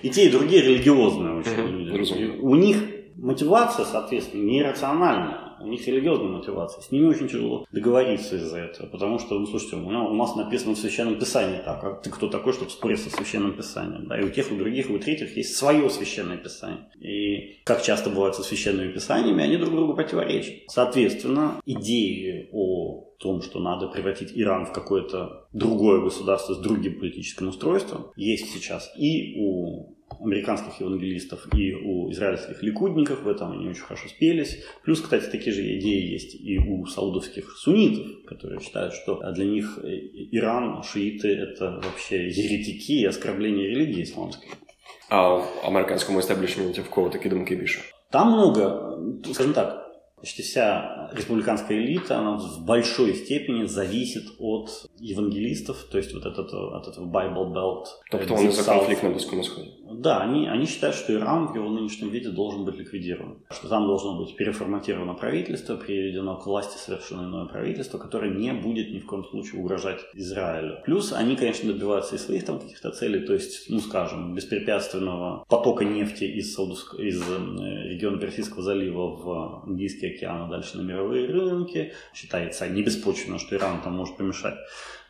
И 0.02 0.10
те, 0.10 0.28
и 0.28 0.32
другие 0.32 0.62
религиозные 0.64 1.36
очень 1.36 1.68
люди. 1.68 2.40
у 2.42 2.56
них 2.56 2.78
мотивация, 3.16 3.86
соответственно, 3.86 4.44
нерациональная. 4.44 5.49
У 5.62 5.68
них 5.68 5.86
религиозная 5.88 6.30
мотивация. 6.30 6.82
С 6.82 6.92
ними 6.92 7.06
очень 7.06 7.28
тяжело 7.28 7.66
договориться 7.72 8.36
из-за 8.36 8.60
этого. 8.60 8.88
Потому 8.88 9.20
что, 9.20 9.38
ну, 9.40 9.46
слушайте, 9.46 9.76
у, 9.76 9.80
меня, 9.80 10.02
у 10.02 10.14
нас 10.14 10.36
написано 10.36 10.76
в 10.76 10.78
Священном 10.78 11.20
Писании 11.20 11.62
так. 11.64 11.84
А 11.84 11.94
ты 11.94 12.10
кто 12.10 12.28
такой, 12.28 12.54
чтобы 12.54 12.72
спорить 12.72 13.00
со 13.00 13.10
Священным 13.10 13.54
Писанием? 13.54 14.08
Да? 14.08 14.20
И 14.20 14.24
у 14.24 14.30
тех, 14.30 14.52
и 14.52 14.54
у 14.54 14.58
других, 14.58 14.90
и 14.90 14.94
у 14.94 15.00
третьих 15.00 15.36
есть 15.36 15.56
свое 15.56 15.90
Священное 15.90 16.38
Писание. 16.38 16.90
И, 17.00 17.62
как 17.64 17.82
часто 17.82 18.10
бывает 18.10 18.36
со 18.36 18.44
Священными 18.44 18.92
Писаниями, 18.92 19.44
они 19.44 19.58
друг 19.58 19.76
другу 19.76 19.96
противоречат. 19.96 20.56
Соответственно, 20.68 21.62
идеи 21.66 22.50
о 22.52 23.10
том, 23.20 23.42
что 23.42 23.60
надо 23.60 23.88
превратить 23.88 24.32
Иран 24.34 24.66
в 24.66 24.72
какое-то 24.72 25.48
другое 25.52 26.02
государство 26.02 26.54
с 26.54 26.60
другим 26.60 27.00
политическим 27.00 27.50
устройством, 27.50 28.12
есть 28.16 28.52
сейчас 28.54 28.92
и 28.98 29.36
у 29.38 29.99
американских 30.21 30.81
евангелистов 30.81 31.55
и 31.55 31.75
у 31.75 32.11
израильских 32.11 32.63
ликудников, 32.63 33.23
в 33.23 33.29
этом 33.29 33.53
они 33.53 33.69
очень 33.69 33.83
хорошо 33.83 34.09
спелись. 34.09 34.63
Плюс, 34.85 35.01
кстати, 35.01 35.31
такие 35.31 35.53
же 35.53 35.63
идеи 35.79 36.13
есть 36.13 36.35
и 36.35 36.59
у 36.59 36.87
саудовских 36.87 37.57
суннитов, 37.57 38.25
которые 38.27 38.61
считают, 38.61 38.95
что 38.95 39.21
для 39.33 39.45
них 39.45 39.79
э, 39.83 39.89
Иран, 40.33 40.83
шииты – 40.83 41.29
это 41.29 41.81
вообще 41.83 42.29
еретики 42.29 42.93
и 43.01 43.05
оскорбление 43.05 43.69
религии 43.69 44.03
исламской. 44.03 44.49
А 45.09 45.29
в 45.29 45.63
американському 45.65 46.19
естеблішменті 46.19 46.81
в 46.81 46.91
кого 46.91 47.09
такі 47.11 47.29
думки 47.29 47.57
більше? 47.57 47.81
Там 48.11 48.33
много, 48.33 48.99
скажем 49.33 49.53
так, 49.53 49.88
почти 50.20 50.42
вся 50.44 51.10
республиканская 51.14 51.78
элита, 51.78 52.20
она 52.20 52.38
в 52.38 52.66
большой 52.66 53.14
степени 53.14 53.66
зависит 53.66 54.24
от 54.40 54.70
евангелистов, 55.00 55.84
то 55.92 55.98
есть 55.98 56.14
вот 56.14 56.26
этот, 56.26 56.54
от 56.54 56.88
этого 56.88 57.06
Bible 57.06 57.54
Belt. 57.54 57.86
Тобто 58.12 58.34
вони 58.36 58.52
за 58.52 58.62
South. 58.62 58.78
конфлікт 58.78 59.04
на 59.04 59.10
Близькому 59.10 59.44
Сході. 59.44 59.72
Да, 59.92 60.20
они, 60.20 60.48
они 60.48 60.66
считают, 60.66 60.96
что 60.96 61.14
Иран 61.14 61.48
в 61.48 61.56
его 61.56 61.70
нынешнем 61.70 62.10
виде 62.10 62.30
должен 62.30 62.64
быть 62.64 62.78
ликвидирован. 62.78 63.38
Что 63.50 63.68
там 63.68 63.88
должно 63.88 64.18
быть 64.20 64.36
переформатировано 64.36 65.14
правительство, 65.14 65.76
приведено 65.76 66.38
к 66.38 66.46
власти 66.46 66.78
совершенно 66.78 67.24
иное 67.24 67.46
правительство, 67.46 67.98
которое 67.98 68.32
не 68.32 68.54
будет 68.54 68.92
ни 68.92 69.00
в 69.00 69.06
коем 69.06 69.24
случае 69.26 69.62
угрожать 69.62 70.00
Израилю. 70.14 70.78
Плюс 70.86 71.12
они, 71.12 71.36
конечно, 71.36 71.74
добиваются 71.74 72.16
и 72.16 72.20
своих 72.20 72.46
там 72.46 72.60
каких-то 72.60 72.92
целей, 72.92 73.26
то 73.26 73.34
есть, 73.34 73.70
ну, 73.70 73.80
скажем, 73.80 74.36
беспрепятственного 74.36 75.44
потока 75.50 75.86
нефти 75.86 76.26
из, 76.26 76.58
Саудовск- 76.58 77.00
из 77.00 77.22
э, 77.22 77.90
региона 77.90 78.18
Персидского 78.20 78.62
залива 78.62 79.08
в 79.16 79.64
Индийский 79.68 80.09
океан, 80.16 80.44
а 80.44 80.48
дальше 80.48 80.78
на 80.78 80.82
мировые 80.82 81.28
рынки. 81.28 81.94
Считается 82.14 82.68
небеспочвенно, 82.68 83.40
что 83.40 83.56
Иран 83.56 83.82
там 83.82 83.96
может 83.96 84.18
помешать. 84.18 84.56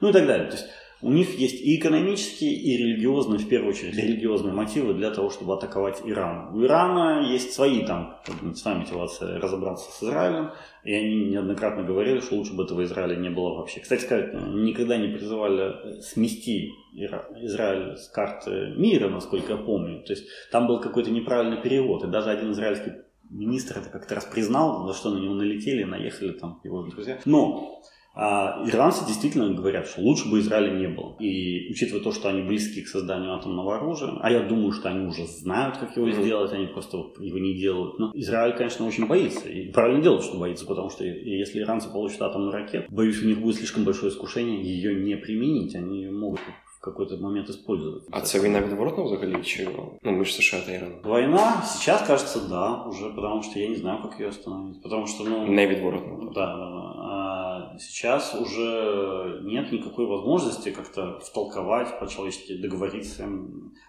Ну 0.02 0.10
и 0.10 0.14
так 0.14 0.28
далее. 0.28 0.48
То 0.48 0.58
есть 0.58 0.68
у 1.02 1.12
них 1.12 1.40
есть 1.40 1.62
и 1.62 1.78
экономические, 1.78 2.52
и 2.52 2.76
религиозные, 2.76 3.40
в 3.40 3.48
первую 3.48 3.72
очередь, 3.72 3.96
религиозные 3.96 4.54
мотивы 4.54 4.94
для 4.94 5.12
того, 5.12 5.30
чтобы 5.30 5.54
атаковать 5.54 6.02
Иран. 6.04 6.54
У 6.54 6.62
Ирана 6.66 7.26
есть 7.32 7.54
свои 7.54 7.86
там, 7.86 8.18
как 8.26 8.36
бы, 8.36 8.54
своя 8.54 8.80
мотивация 8.80 9.40
разобраться 9.40 9.90
с 9.92 10.04
Израилем, 10.04 10.52
и 10.84 10.94
они 10.94 11.30
неоднократно 11.30 11.84
говорили, 11.84 12.20
что 12.20 12.36
лучше 12.36 12.54
бы 12.54 12.66
этого 12.66 12.84
Израиля 12.84 13.16
не 13.16 13.30
было 13.30 13.56
вообще. 13.56 13.80
Кстати 13.80 14.02
сказать, 14.02 14.34
никогда 14.34 14.98
не 14.98 15.08
призывали 15.08 16.02
смести 16.02 16.74
Израиль 16.94 17.96
с 17.96 18.10
карты 18.10 18.74
мира, 18.76 19.08
насколько 19.08 19.54
я 19.54 19.58
помню. 19.58 20.04
То 20.04 20.12
есть 20.12 20.28
там 20.52 20.68
был 20.68 20.82
какой-то 20.82 21.12
неправильный 21.12 21.62
перевод, 21.62 22.04
и 22.04 22.08
даже 22.08 22.30
один 22.30 22.52
израильский 22.52 22.92
министр 23.30 23.80
это 23.80 23.90
как-то 23.90 24.16
раз 24.16 24.26
признал, 24.26 24.88
за 24.88 24.94
что 24.94 25.14
на 25.14 25.20
него 25.20 25.34
налетели, 25.34 25.84
наехали 25.84 26.32
там 26.32 26.60
его 26.64 26.84
друзья. 26.84 27.20
Но 27.26 27.82
А 28.16 28.66
иранцы 28.68 29.06
действительно 29.06 29.54
говорят, 29.54 29.88
что 29.88 30.02
лучше 30.02 30.30
бы 30.30 30.40
Израиля 30.40 30.72
не 30.74 30.88
было. 30.88 31.16
И 31.20 31.70
учитывая 31.72 32.02
то, 32.02 32.12
что 32.12 32.28
они 32.28 32.42
близки 32.42 32.82
к 32.82 32.88
созданию 32.88 33.34
атомного 33.34 33.78
оружия, 33.78 34.12
а 34.20 34.32
я 34.32 34.42
думаю, 34.42 34.72
что 34.72 34.90
они 34.90 35.06
уже 35.06 35.26
знают, 35.26 35.78
как 35.78 35.96
его 35.96 36.10
сделать, 36.12 36.52
они 36.52 36.66
просто 36.66 36.98
его 36.98 37.38
не 37.38 37.58
делают. 37.58 38.00
Но 38.00 38.12
Израиль, 38.16 38.58
конечно, 38.58 38.86
очень 38.86 39.08
боится. 39.08 39.48
И 39.48 39.72
правильно 39.72 40.02
делают, 40.02 40.24
что 40.24 40.38
боится, 40.38 40.66
потому 40.66 40.90
что 40.90 41.06
если 41.06 41.62
иранцы 41.62 41.90
получат 41.90 42.22
атомную 42.24 42.52
ракету, 42.52 42.92
боюсь, 42.94 43.22
у 43.24 43.26
них 43.28 43.40
будет 43.40 43.58
слишком 43.58 43.86
большое 43.86 44.12
искушение 44.12 44.62
ее 44.62 44.96
не 44.96 45.16
применить. 45.16 45.76
Они 45.76 46.02
ее 46.02 46.12
могут 46.12 46.42
в 46.79 46.81
какой-то 46.81 47.17
момент 47.17 47.51
использовать. 47.51 48.03
А 48.11 48.21
це 48.21 48.41
війна 48.41 48.61
відворотна 48.61 49.05
взагалі? 49.05 49.43
Чи 49.43 49.69
ну, 50.03 50.13
между 50.13 50.43
США 50.43 50.59
и 50.69 50.77
Ираном? 50.77 50.99
Война 51.05 51.63
сейчас, 51.63 52.07
кажется, 52.07 52.41
да, 52.49 52.85
уже 52.89 53.11
потому 53.11 53.43
что 53.43 53.59
я 53.59 53.69
не 53.69 53.77
знаю, 53.77 54.03
как 54.03 54.21
ее 54.21 54.29
остановить. 54.29 54.83
Потому 54.83 55.07
что, 55.07 55.25
ну... 55.25 55.47
Не 55.47 55.67
відворотна. 55.67 56.31
Да, 56.35 56.57
да, 56.57 56.71
да. 56.71 56.85
А 57.07 57.79
сейчас 57.79 58.35
уже 58.35 59.41
нет 59.45 59.73
никакой 59.73 60.07
возможности 60.07 60.71
как-то 60.71 61.19
втолковать 61.21 61.99
по-человечески, 62.01 62.63
договориться. 62.63 63.29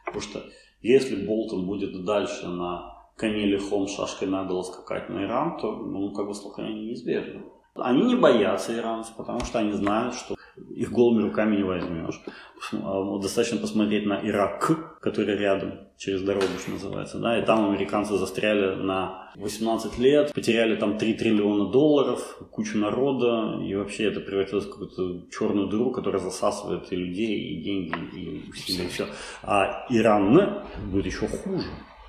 Потому 0.06 0.22
что 0.22 0.40
если 0.82 1.26
Болтон 1.26 1.66
будет 1.66 2.06
дальше 2.06 2.48
на 2.48 2.96
коне 3.18 3.46
лихом 3.46 3.88
шашкой 3.88 4.28
наголо 4.28 4.64
скакать 4.64 5.10
на 5.10 5.24
Иран, 5.24 5.58
то, 5.58 5.72
ну, 5.72 6.12
как 6.12 6.28
бы 6.28 6.34
столкновение 6.34 6.86
неизбежно. 6.88 7.42
Они 7.76 8.04
не 8.04 8.16
боятся 8.16 8.78
иранцев, 8.78 9.16
потому 9.18 9.40
что 9.42 9.60
они 9.60 9.72
знают, 9.74 10.16
что 10.16 10.36
их 10.75 10.93
голыми 10.93 11.23
руками 11.23 11.57
не 11.57 11.63
возьмешь. 11.63 12.21
А, 12.73 13.19
достаточно 13.19 13.59
посмотреть 13.59 14.07
на 14.07 14.21
Ирак, 14.27 14.99
который 15.01 15.37
рядом, 15.37 15.89
через 15.97 16.23
дорогу, 16.23 16.47
что 16.61 16.73
называется. 16.73 17.19
Да, 17.19 17.39
и 17.39 17.45
там 17.45 17.69
американцы 17.69 18.17
застряли 18.17 18.75
на 18.75 19.31
18 19.37 19.99
лет, 19.99 20.33
потеряли 20.33 20.77
там 20.77 20.99
3 20.99 21.15
триллиона 21.15 21.71
долларов, 21.71 22.39
кучу 22.51 22.79
народа, 22.79 23.61
и 23.63 23.75
вообще 23.75 24.05
это 24.05 24.21
превратилось 24.21 24.67
в 24.67 24.71
какую-то 24.71 25.31
черную 25.31 25.69
дыру, 25.69 25.91
которая 25.91 26.21
засасывает 26.21 26.93
и 26.93 26.97
людей, 26.97 27.39
и 27.39 27.63
деньги, 27.63 27.95
и 28.15 28.51
усилия, 28.51 28.85
и 28.85 28.89
все. 28.89 29.07
А 29.43 29.87
Иран 29.91 30.65
будет 30.91 31.07
еще 31.07 31.27
хуже 31.27 31.67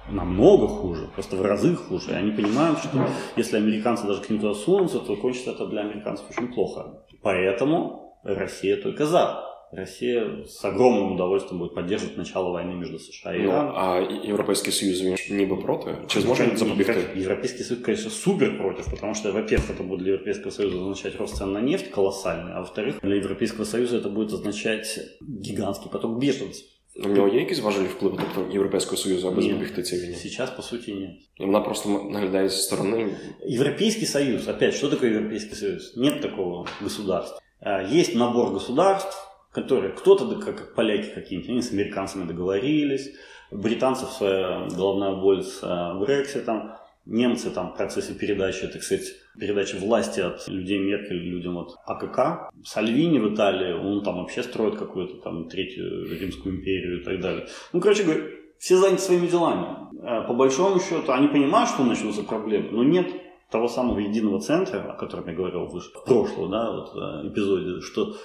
намного 0.09 0.67
хуже, 0.67 1.09
просто 1.13 1.35
в 1.35 1.41
разы 1.41 1.75
хуже. 1.75 2.11
И 2.11 2.15
они 2.15 2.31
понимают, 2.31 2.79
что 2.79 3.07
если 3.35 3.57
американцы 3.57 4.07
даже 4.07 4.21
к 4.21 4.29
ним 4.29 4.39
туда 4.39 4.53
сунутся, 4.53 4.99
то 4.99 5.15
кончится 5.15 5.51
это 5.51 5.67
для 5.67 5.81
американцев 5.81 6.25
очень 6.29 6.47
плохо. 6.53 7.03
Поэтому 7.21 8.10
Россия 8.24 8.76
только 8.76 9.06
за. 9.06 9.46
Россия 9.72 10.44
с 10.46 10.64
огромным 10.64 11.12
удовольствием 11.12 11.58
будет 11.58 11.74
поддерживать 11.74 12.16
начало 12.16 12.50
войны 12.50 12.74
между 12.74 12.98
США 12.98 13.34
и 13.34 13.38
ну, 13.38 13.44
Ираном. 13.44 13.66
Ну, 13.66 13.72
а 13.76 14.00
Европейский 14.28 14.70
Союз 14.70 15.02
він 15.02 15.16
ніби 15.36 15.56
проти? 15.56 15.94
Чи 16.06 16.20
зможе 16.20 16.46
він 16.46 16.56
запобігти? 16.56 17.04
Европейский 17.16 17.64
Союз, 17.64 17.84
конечно, 17.84 18.10
супер 18.10 18.58
против, 18.58 18.90
потому 18.90 19.14
что, 19.14 19.32
во-первых, 19.32 19.70
это 19.70 19.82
будет 19.82 20.00
для 20.00 20.12
Европейского 20.12 20.50
Союза 20.50 20.78
означать 20.78 21.16
рост 21.20 21.36
цен 21.36 21.52
на 21.52 21.60
нефть 21.60 21.90
колоссальный, 21.90 22.52
а 22.54 22.60
во-вторых, 22.60 22.94
для 23.02 23.16
Европейского 23.16 23.64
Союза 23.64 23.96
это 23.96 24.08
будет 24.08 24.32
означать 24.32 24.98
гигантский 25.20 25.90
поток 25.90 26.18
беженцев. 26.18 26.64
У 27.04 27.08
нього 27.08 27.28
є 27.28 27.40
якісь 27.40 27.60
важелі 27.60 27.84
впливу 27.84 28.18
тобто 28.20 28.52
Європейського 28.52 28.96
Союзу, 28.96 29.28
аби 29.28 29.42
запобігти 29.42 29.82
цій 29.82 29.96
війні? 29.96 30.14
Сейчас, 30.14 30.50
по 30.50 30.62
сути, 30.62 30.94
нет. 30.94 31.10
И 31.40 31.44
она 31.44 31.60
просто 31.60 31.88
наглядает 31.88 32.52
со 32.52 32.76
стороны. 32.76 33.08
Европейский 33.48 34.06
Союз, 34.06 34.48
опять, 34.48 34.74
что 34.74 34.88
такое 34.88 35.10
Европейский 35.10 35.54
Союз? 35.54 35.96
Нет 35.96 36.22
такого 36.22 36.66
государства. 36.82 37.38
А, 37.61 37.81
есть 37.83 38.15
набор 38.15 38.51
государств, 38.51 39.17
которые 39.51 39.93
кто-то, 39.93 40.35
как 40.35 40.73
поляки 40.75 41.13
какие-нибудь, 41.13 41.49
они 41.49 41.61
с 41.61 41.71
американцами 41.71 42.25
договорились, 42.25 43.11
британцев 43.51 44.09
своя 44.09 44.67
головная 44.75 45.15
боль 45.15 45.43
с 45.43 45.59
а, 45.61 45.93
Брекситом, 45.95 46.73
немцы 47.05 47.49
там 47.49 47.71
в 47.71 47.77
процессе 47.77 48.13
передачи, 48.13 48.67
так 48.67 48.83
сказать, 48.83 49.07
передачи 49.39 49.75
власти 49.75 50.19
от 50.19 50.47
людей 50.47 50.79
Меркель 50.79 51.17
людям 51.17 51.57
от 51.57 51.75
АКК. 51.85 52.51
Сальвини 52.63 53.19
в 53.19 53.33
Италии, 53.33 53.73
он 53.73 54.03
там 54.03 54.17
вообще 54.17 54.43
строит 54.43 54.77
какую-то 54.77 55.21
там 55.21 55.49
третью 55.49 56.19
Римскую 56.19 56.55
империю 56.55 57.01
и 57.01 57.03
так 57.03 57.19
далее. 57.19 57.47
Ну, 57.73 57.81
короче 57.81 58.03
говоря, 58.03 58.21
все 58.59 58.77
заняты 58.77 59.01
своими 59.01 59.27
делами. 59.27 59.65
А 60.03 60.21
по 60.21 60.33
большому 60.33 60.79
счету, 60.79 61.11
они 61.11 61.27
понимают, 61.27 61.69
что 61.69 61.83
начнутся 61.83 62.23
проблемы, 62.23 62.69
но 62.71 62.83
нет 62.83 63.07
того 63.51 63.67
самого 63.67 63.99
единого 63.99 64.39
центра, 64.39 64.79
о 64.79 64.93
котором 64.93 65.27
я 65.27 65.35
говорил 65.35 65.65
выше, 65.65 65.89
в 65.89 66.05
прошлом 66.05 66.51
да, 66.51 66.71
вот, 66.71 66.95
э, 66.95 67.27
эпизоде, 67.27 67.81
что 67.81 68.15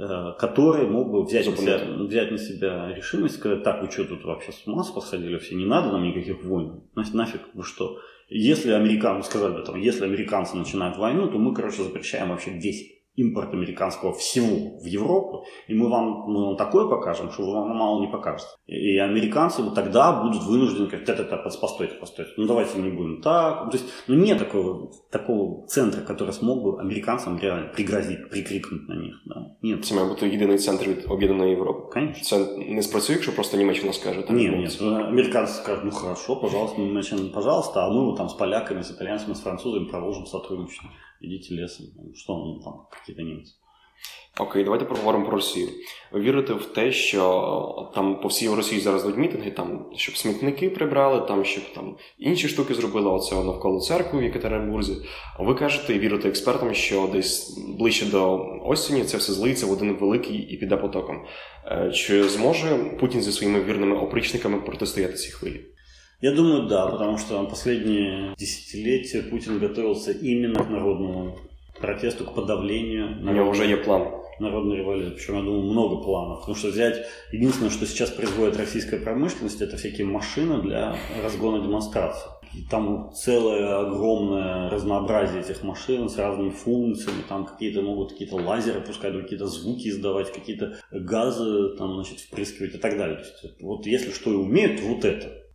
Э, 0.00 0.32
который 0.38 0.86
мог 0.86 1.10
бы 1.10 1.24
взять 1.24 1.48
на, 1.48 1.56
себя, 1.56 1.80
взять 1.84 2.30
на 2.30 2.38
себя 2.38 2.94
решимость, 2.94 3.34
сказать, 3.34 3.64
так, 3.64 3.82
вы 3.82 3.90
что 3.90 4.04
тут 4.04 4.24
вообще 4.24 4.52
с 4.52 4.64
ума 4.64 4.84
посходили 4.84 5.36
все, 5.38 5.56
не 5.56 5.66
надо 5.66 5.90
нам 5.90 6.04
никаких 6.04 6.44
войн, 6.44 6.84
значит, 6.94 7.14
нафиг 7.14 7.40
вы 7.52 7.64
что. 7.64 7.98
Если 8.28 8.70
американцы, 8.70 9.28
сказали 9.28 9.54
бы, 9.54 9.62
там, 9.64 9.80
если 9.80 10.04
американцы 10.04 10.56
начинают 10.56 10.98
войну, 10.98 11.26
то 11.26 11.38
мы, 11.38 11.52
короче, 11.52 11.82
запрещаем 11.82 12.28
вообще 12.28 12.52
весь 12.52 12.97
импорт 13.17 13.53
американского 13.53 14.13
всего 14.13 14.79
в 14.79 14.85
Европу, 14.85 15.45
и 15.67 15.75
мы 15.75 15.89
вам, 15.89 16.23
мы 16.27 16.45
вам 16.47 16.57
такое 16.57 16.87
покажем, 16.87 17.31
что 17.31 17.43
вы 17.43 17.53
вам 17.53 17.77
мало 17.77 18.01
не 18.01 18.07
покажете. 18.07 18.49
И 18.65 18.97
американцы 18.97 19.61
вот 19.61 19.75
тогда 19.75 20.23
будут 20.23 20.43
вынуждены 20.43 20.87
говорить, 20.87 21.07
это, 21.07 21.21
это, 21.21 21.37
постойте, 21.37 21.95
постойте, 21.95 22.31
ну 22.37 22.47
давайте 22.47 22.79
не 22.79 22.89
будем 22.89 23.21
так. 23.21 23.69
То 23.69 23.77
есть, 23.77 23.85
ну 24.07 24.15
нет 24.15 24.39
такого, 24.39 24.91
такого 25.11 25.67
центра, 25.67 26.01
который 26.01 26.33
смог 26.33 26.63
бы 26.63 26.79
американцам 26.79 27.37
реально 27.37 27.71
пригрозить, 27.73 28.29
прикрикнуть 28.29 28.89
на 28.89 28.95
них. 28.95 29.15
Да? 29.25 29.45
Нет. 29.61 29.85
Це 29.85 29.95
має 29.95 30.07
бути 30.07 30.29
єдиний 30.29 30.57
центр 30.57 30.89
від 30.89 31.05
об'єднаної 31.09 31.51
Європи. 31.51 31.89
Конечно. 31.93 32.23
Це 32.23 32.57
не 32.57 32.81
спрацює, 32.81 33.15
якщо 33.15 33.35
просто 33.35 33.57
Німеччина 33.57 33.93
скаже. 33.93 34.21
Так, 34.21 34.29
нет, 34.31 34.51
нет. 34.51 34.81
Американцы 34.81 35.47
скажут, 35.47 35.83
ну 35.83 35.91
хорошо, 35.91 36.35
пожалуйста, 36.35 36.81
Німеччина, 36.81 37.29
пожалуйста, 37.33 37.85
а 37.85 37.89
мы 37.89 38.05
вот 38.05 38.17
там 38.17 38.29
с 38.29 38.33
поляками, 38.33 38.81
с 38.81 38.91
итальянцами, 38.91 39.35
с 39.35 39.41
французами 39.41 39.85
продолжим 39.85 40.25
сотрудничать 40.25 40.81
Ідіть 41.20 41.52
лісом. 41.52 41.86
Що 42.14 42.32
ну, 42.32 42.60
там, 42.64 42.74
якісь 43.06 43.24
німці. 43.24 43.54
Окей, 44.40 44.64
давайте 44.64 44.84
поговоримо 44.84 45.24
про 45.24 45.34
Росію. 45.34 45.68
Ви 46.12 46.20
вірите 46.20 46.52
в 46.52 46.66
те, 46.66 46.92
що 46.92 47.90
там 47.94 48.20
по 48.20 48.28
всій 48.28 48.48
Росії 48.48 48.80
зараз 48.80 49.04
йдуть 49.04 49.16
мітинги, 49.16 49.50
там 49.50 49.86
щоб 49.96 50.16
смітники 50.16 50.70
прибрали, 50.70 51.28
там 51.28 51.44
щоб 51.44 51.64
там 51.74 51.96
інші 52.18 52.48
штуки 52.48 52.74
зробили 52.74 53.10
оце 53.10 53.34
навколо 53.34 53.80
церкви 53.80 54.20
в 54.20 54.22
Єкатеринбурзі. 54.22 54.96
Ви 55.38 55.54
кажете 55.54 55.98
вірите 55.98 56.28
експертам, 56.28 56.74
що 56.74 57.10
десь 57.12 57.58
ближче 57.78 58.06
до 58.06 58.46
осені 58.64 59.04
це 59.04 59.16
все 59.16 59.32
злиється 59.32 59.66
в 59.66 59.72
один 59.72 59.96
великий 59.96 60.36
і 60.36 60.56
піде 60.56 60.76
потоком. 60.76 61.24
Е, 61.66 61.90
чи 61.94 62.24
зможе 62.24 62.76
Путін 63.00 63.22
зі 63.22 63.32
своїми 63.32 63.64
вірними 63.64 63.96
опричниками 63.96 64.60
протистояти 64.60 65.14
цій 65.14 65.32
хвилі? 65.32 65.60
Я 66.20 66.32
думаю, 66.32 66.66
да, 66.66 66.88
потому 66.88 67.16
что 67.16 67.44
последние 67.44 68.34
десятилетия 68.36 69.22
Путин 69.22 69.60
готовился 69.60 70.10
именно 70.10 70.64
к 70.64 70.68
народному 70.68 71.38
протесту, 71.80 72.24
к 72.24 72.34
подавлению. 72.34 73.20
У 73.20 73.32
него 73.32 73.50
уже 73.50 73.66
есть 73.66 73.84
план. 73.84 74.08
Народной 74.40 74.78
революции. 74.78 75.14
Причем, 75.14 75.34
я 75.34 75.42
думаю, 75.42 75.62
много 75.62 76.02
планов. 76.02 76.40
Потому 76.40 76.56
что 76.56 76.68
взять... 76.68 77.06
Единственное, 77.32 77.70
что 77.70 77.86
сейчас 77.86 78.10
производит 78.10 78.56
российская 78.56 78.98
промышленность, 78.98 79.60
это 79.60 79.76
всякие 79.76 80.06
машины 80.06 80.62
для 80.62 80.96
разгона 81.22 81.62
демонстраций. 81.62 82.30
И 82.54 82.62
там 82.68 83.12
целое 83.12 83.80
огромное 83.80 84.70
разнообразие 84.70 85.40
этих 85.40 85.62
машин 85.62 86.08
с 86.08 86.16
разными 86.18 86.50
функциями. 86.50 87.22
Там 87.28 87.46
какие-то 87.46 87.82
могут 87.82 88.12
какие-то 88.12 88.36
лазеры 88.36 88.80
пускать, 88.80 89.12
какие-то 89.20 89.46
звуки 89.46 89.88
издавать, 89.88 90.32
какие-то 90.32 90.78
газы 90.90 91.76
там, 91.76 91.94
значит, 91.94 92.20
впрыскивать 92.20 92.74
и 92.74 92.78
так 92.78 92.96
далее. 92.96 93.16
То 93.16 93.22
есть, 93.22 93.60
вот 93.60 93.86
если 93.86 94.10
что 94.10 94.32
и 94.32 94.36
умеют, 94.36 94.80
вот 94.80 95.04
это. 95.04 95.47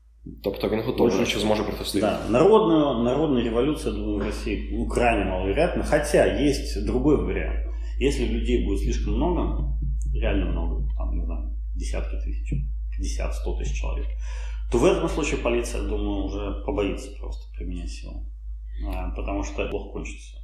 Тобто 0.43 0.69
він 0.69 0.81
готовий, 0.81 1.25
що 1.25 1.39
зможе 1.39 1.63
протистоять. 1.63 2.19
Да. 2.25 2.29
Народную, 2.29 3.03
народная 3.03 3.43
революция, 3.43 3.93
думаю, 3.93 4.17
в 4.17 4.21
России 4.21 4.87
крайне 4.89 5.25
маловероятна. 5.25 5.83
Хотя 5.83 6.25
есть 6.25 6.85
другой 6.85 7.17
вариант. 7.17 7.59
Если 7.99 8.25
людей 8.25 8.65
будет 8.65 8.79
слишком 8.79 9.15
много, 9.15 9.77
реально 10.13 10.45
много, 10.51 10.87
там, 10.97 11.17
не 11.17 11.25
знаю, 11.25 11.55
десятки 11.75 12.15
тысяч, 12.15 12.53
50-100 12.99 13.59
тысяч 13.59 13.79
человек, 13.79 14.07
то 14.71 14.77
в 14.77 14.85
этом 14.85 15.09
случае 15.09 15.39
полиция, 15.39 15.81
думаю, 15.81 16.25
уже 16.25 16.63
побоится 16.65 17.11
просто 17.19 17.43
применять 17.57 17.89
силу. 17.89 18.25
А, 18.87 19.11
потому 19.11 19.43
что 19.43 19.67
плохо 19.69 19.91
кончится 19.91 20.37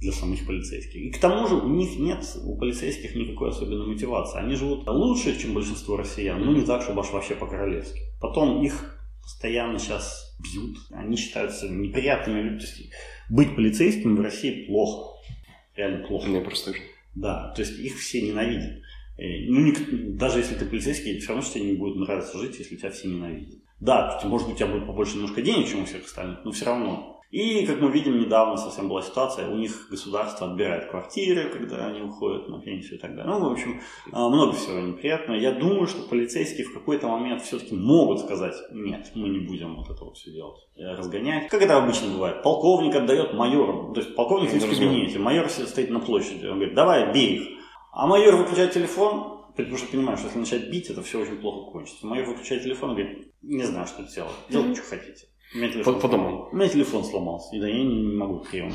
для 0.00 0.12
самих 0.12 0.46
полицейских. 0.46 1.00
И 1.00 1.10
к 1.10 1.18
тому 1.18 1.46
же 1.48 1.56
у 1.56 1.68
них 1.68 1.98
нет, 1.98 2.24
у 2.44 2.58
полицейских 2.58 3.14
никакой 3.16 3.50
особенной 3.50 3.86
мотивации. 3.86 4.38
Они 4.38 4.54
живут 4.54 4.86
лучше, 4.86 5.38
чем 5.40 5.54
большинство 5.54 5.96
россиян, 5.96 6.44
но 6.44 6.52
не 6.52 6.62
так, 6.62 6.82
чтобы 6.82 7.00
аж 7.00 7.10
вообще 7.10 7.34
по-королевски. 7.34 8.00
Потом 8.20 8.62
их 8.62 8.95
постоянно 9.26 9.78
сейчас 9.80 10.36
бьют. 10.38 10.78
Они 10.90 11.16
считаются 11.16 11.68
неприятными 11.68 12.42
людьми. 12.42 12.58
То 12.60 12.66
есть 12.66 12.90
быть 13.28 13.56
полицейским 13.56 14.14
в 14.14 14.20
России 14.20 14.66
плохо. 14.66 15.18
Реально 15.74 16.06
плохо. 16.06 16.28
Не 16.28 16.40
просто. 16.40 16.72
Да, 17.16 17.52
то 17.54 17.62
есть 17.62 17.76
их 17.80 17.98
все 17.98 18.22
ненавидят. 18.22 18.82
Э, 19.18 19.46
ну, 19.48 19.72
даже 20.16 20.38
если 20.38 20.54
ты 20.54 20.64
полицейский, 20.64 21.18
все 21.18 21.28
равно 21.28 21.42
что 21.42 21.54
тебе 21.54 21.72
не 21.72 21.76
будет 21.76 21.96
нравиться 21.96 22.38
жить, 22.38 22.56
если 22.58 22.76
тебя 22.76 22.90
все 22.90 23.08
ненавидят. 23.08 23.58
Да, 23.80 24.20
может 24.24 24.46
быть, 24.46 24.56
у 24.56 24.58
тебя 24.58 24.68
будет 24.68 24.86
побольше 24.86 25.16
немножко 25.16 25.42
денег, 25.42 25.68
чем 25.68 25.82
у 25.82 25.86
всех 25.86 26.04
остальных, 26.04 26.44
но 26.44 26.52
все 26.52 26.64
равно. 26.66 27.15
И, 27.30 27.66
как 27.66 27.80
мы 27.80 27.90
видим, 27.90 28.18
недавно 28.20 28.56
совсем 28.56 28.88
была 28.88 29.02
ситуация, 29.02 29.48
у 29.48 29.56
них 29.56 29.88
государство 29.90 30.48
отбирает 30.48 30.90
квартиры, 30.90 31.50
когда 31.50 31.86
они 31.86 32.00
уходят 32.00 32.48
на 32.48 32.60
пенсию 32.60 32.98
и 32.98 32.98
так 32.98 33.16
далее. 33.16 33.32
Ну, 33.32 33.48
в 33.48 33.52
общем, 33.52 33.80
а, 34.12 34.28
много 34.28 34.52
всего 34.52 34.78
неприятного. 34.78 35.36
Я 35.36 35.52
думаю, 35.52 35.88
что 35.88 36.08
полицейские 36.08 36.66
в 36.66 36.72
какой-то 36.72 37.08
момент 37.08 37.42
все-таки 37.42 37.74
могут 37.74 38.20
сказать, 38.20 38.54
нет, 38.70 39.10
мы 39.14 39.28
не 39.28 39.40
будем 39.40 39.76
вот 39.76 39.90
это 39.90 40.04
вот 40.04 40.16
все 40.16 40.30
делать, 40.30 40.60
разгонять. 40.76 41.48
Как 41.48 41.62
это 41.62 41.76
обычно 41.76 42.08
бывает. 42.12 42.42
Полковник 42.42 42.94
отдает 42.94 43.34
майору, 43.34 43.92
то 43.92 44.00
есть 44.00 44.14
полковник 44.14 44.50
в 44.50 44.70
кабинете, 44.70 45.18
майор 45.18 45.48
стоит 45.48 45.90
на 45.90 45.98
площади, 45.98 46.46
он 46.46 46.56
говорит, 46.56 46.74
давай, 46.74 47.12
бей 47.12 47.36
их. 47.36 47.48
А 47.92 48.06
майор 48.06 48.36
выключает 48.36 48.72
телефон, 48.72 49.46
потому 49.56 49.76
что 49.78 49.88
понимаю, 49.88 50.16
что 50.16 50.26
если 50.26 50.38
начать 50.38 50.70
бить, 50.70 50.90
это 50.90 51.02
все 51.02 51.20
очень 51.20 51.36
плохо 51.36 51.72
кончится. 51.72 52.06
Майор 52.06 52.28
выключает 52.28 52.62
телефон 52.62 52.92
и 52.92 52.94
говорит, 52.94 53.32
не 53.42 53.64
знаю, 53.64 53.86
что 53.86 54.02
делать, 54.04 54.34
делайте, 54.48 54.82
что 54.82 54.96
хотите. 54.96 55.26
Меня 55.54 55.72
телефон, 55.72 55.94
По, 55.94 56.00
по 56.00 56.08
дому. 56.08 56.48
У 56.50 56.56
меня 56.56 56.68
телефон 56.68 57.04
сломался, 57.04 57.54
и 57.54 57.60
да, 57.60 57.68
я 57.68 57.84
не, 57.84 58.16
могу 58.16 58.40
прием, 58.40 58.72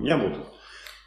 не 0.00 0.10
работает. 0.10 0.46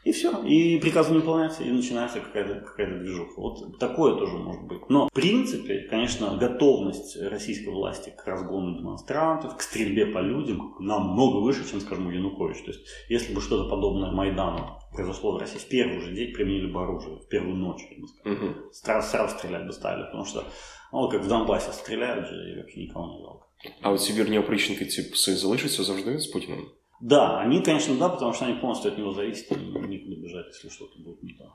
И 0.06 0.12
все. 0.12 0.44
И 0.44 0.80
приказ 0.80 1.10
не 1.10 1.18
выполняется, 1.18 1.64
и 1.64 1.72
начинается 1.72 2.20
какая-то 2.20 2.64
какая 2.64 3.00
движуха. 3.00 3.42
Вот 3.42 3.80
такое 3.80 4.16
тоже 4.16 4.38
может 4.38 4.62
быть. 4.64 4.88
Но 4.88 5.08
в 5.08 5.12
принципе, 5.12 5.88
конечно, 5.90 6.38
готовность 6.38 7.18
российской 7.20 7.70
власти 7.70 8.14
к 8.16 8.24
разгону 8.28 8.78
демонстрантов, 8.78 9.58
к 9.58 9.62
стрельбе 9.62 10.06
по 10.06 10.20
людям 10.20 10.76
намного 10.80 11.38
выше, 11.38 11.68
чем, 11.68 11.82
скажем, 11.82 12.06
у 12.06 12.12
Януковича. 12.12 12.66
То 12.66 12.72
есть, 12.72 12.86
если 13.10 13.34
бы 13.34 13.42
что-то 13.42 13.68
подобное 13.68 14.12
Майдану 14.12 14.80
произошло 14.94 15.32
в 15.32 15.40
России, 15.40 15.58
в 15.58 15.68
первый 15.68 16.00
же 16.00 16.14
день 16.14 16.36
применили 16.36 16.72
бы 16.72 16.84
оружие, 16.84 17.18
в 17.18 17.28
первую 17.28 17.56
ночь, 17.56 17.82
я 17.90 18.00
бы 18.00 18.08
сказал. 18.08 18.34
Угу. 18.34 18.74
Сразу, 18.74 19.10
сразу 19.10 19.38
стрелять 19.40 19.66
бы 19.66 19.74
стали, 19.74 20.04
потому 20.04 20.26
что, 20.26 20.44
ну, 20.92 21.10
как 21.10 21.24
в 21.24 21.28
Донбассе 21.28 21.72
стреляют 21.72 22.28
же, 22.28 22.54
и 22.54 22.58
вообще 22.60 22.84
никого 22.84 23.08
не 23.08 23.24
жалко. 23.24 23.45
А 23.82 23.92
от 23.92 24.02
ці 24.02 24.14
вірні 24.14 24.40
опричники, 24.40 24.86
ці 24.86 25.04
пси 25.04 25.36
залишаться 25.36 25.84
завжди 25.84 26.20
з 26.20 26.28
Путіним? 26.28 26.66
Да, 27.02 27.42
они, 27.46 27.62
конечно, 27.62 27.96
да, 27.96 28.10
потому 28.10 28.34
что 28.34 28.46
они 28.46 28.54
полностью 28.54 28.92
от 28.92 28.98
него 28.98 29.14
зависят, 29.14 29.52
и 29.52 29.56
никуда 29.56 30.16
бежать, 30.16 30.46
если 30.48 30.70
что-то 30.70 31.00
будет 31.06 31.24
не 31.24 31.34
так. 31.34 31.48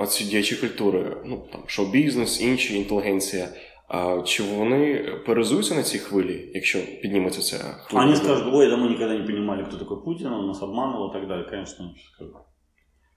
А, 0.00 0.06
ці 0.06 0.24
діячі 0.24 0.56
культури, 0.56 1.16
ну 1.24 1.48
там 1.52 1.62
шоу-бізнес, 1.66 2.40
інші 2.40 2.76
інтелігенція. 2.76 3.48
А 3.88 4.22
чи 4.24 4.42
вони 4.42 5.04
перезуються 5.26 5.74
на 5.74 5.82
цій 5.82 5.98
хвилі, 5.98 6.50
якщо 6.54 6.78
підніметься 7.02 7.40
ця 7.40 7.56
хвиля? 7.56 8.04
Они 8.04 8.16
скажут, 8.16 8.54
ой, 8.54 8.70
да 8.70 8.76
мы 8.76 8.88
никогда 8.88 9.18
не 9.18 9.26
понимали, 9.26 9.64
кто 9.64 9.76
такой 9.76 10.04
Путин, 10.04 10.26
он 10.26 10.46
нас 10.46 10.62
обманывал 10.62 11.10
и 11.10 11.12
так 11.12 11.28
далее, 11.28 11.46
конечно, 11.50 11.94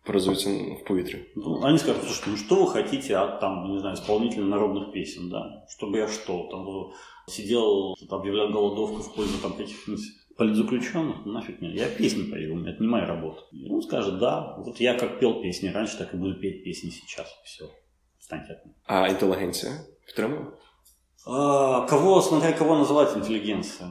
скажут. 0.05 0.07
Перезуются 0.07 0.51
в 0.51 0.85
повітрі. 0.85 1.19
Ну, 1.37 1.61
они 1.63 1.79
скажут, 1.79 2.03
слушайте, 2.03 2.31
ну 2.31 2.37
что 2.37 2.55
вы 2.55 2.73
хотите 2.73 3.17
от, 3.19 3.41
там, 3.41 3.73
не 3.73 3.79
знаю, 3.79 3.95
исполнителя 3.95 4.45
народных 4.45 4.93
песен, 4.93 5.29
да? 5.29 5.65
Чтобы 5.69 5.99
я 5.99 6.09
что, 6.09 6.49
там, 6.51 6.67
сидел, 7.29 7.95
объявлял 8.11 8.53
голодовку 8.53 9.03
в 9.03 9.15
пользу 9.15 9.39
там 9.43 9.53
каких-нибудь 9.53 10.01
политзаключенных, 10.37 11.27
нафиг 11.27 11.61
мне, 11.61 11.75
я 11.75 11.87
песни 11.87 12.31
пою, 12.31 12.65
это 12.65 12.81
не 12.81 12.89
моя 12.89 13.07
работа. 13.07 13.43
И 13.53 13.71
он 13.71 13.83
скажет, 13.83 14.19
да, 14.19 14.57
вот 14.59 14.81
я 14.81 14.95
как 14.95 15.21
пел 15.21 15.43
песни 15.43 15.69
раньше, 15.69 15.99
так 15.99 16.15
и 16.15 16.17
буду 16.17 16.35
петь 16.41 16.65
песни 16.65 16.91
сейчас, 16.91 17.27
все, 17.45 17.65
станьте 18.19 18.53
от 18.53 18.65
меня. 18.65 18.75
А 18.87 19.09
інтелігенція 19.09 19.73
підтримує? 20.07 20.47
А, 21.27 21.87
кого, 21.91 22.23
смотря 22.23 22.53
кого 22.53 22.75
называть 22.75 23.17
интеллигенция? 23.17 23.91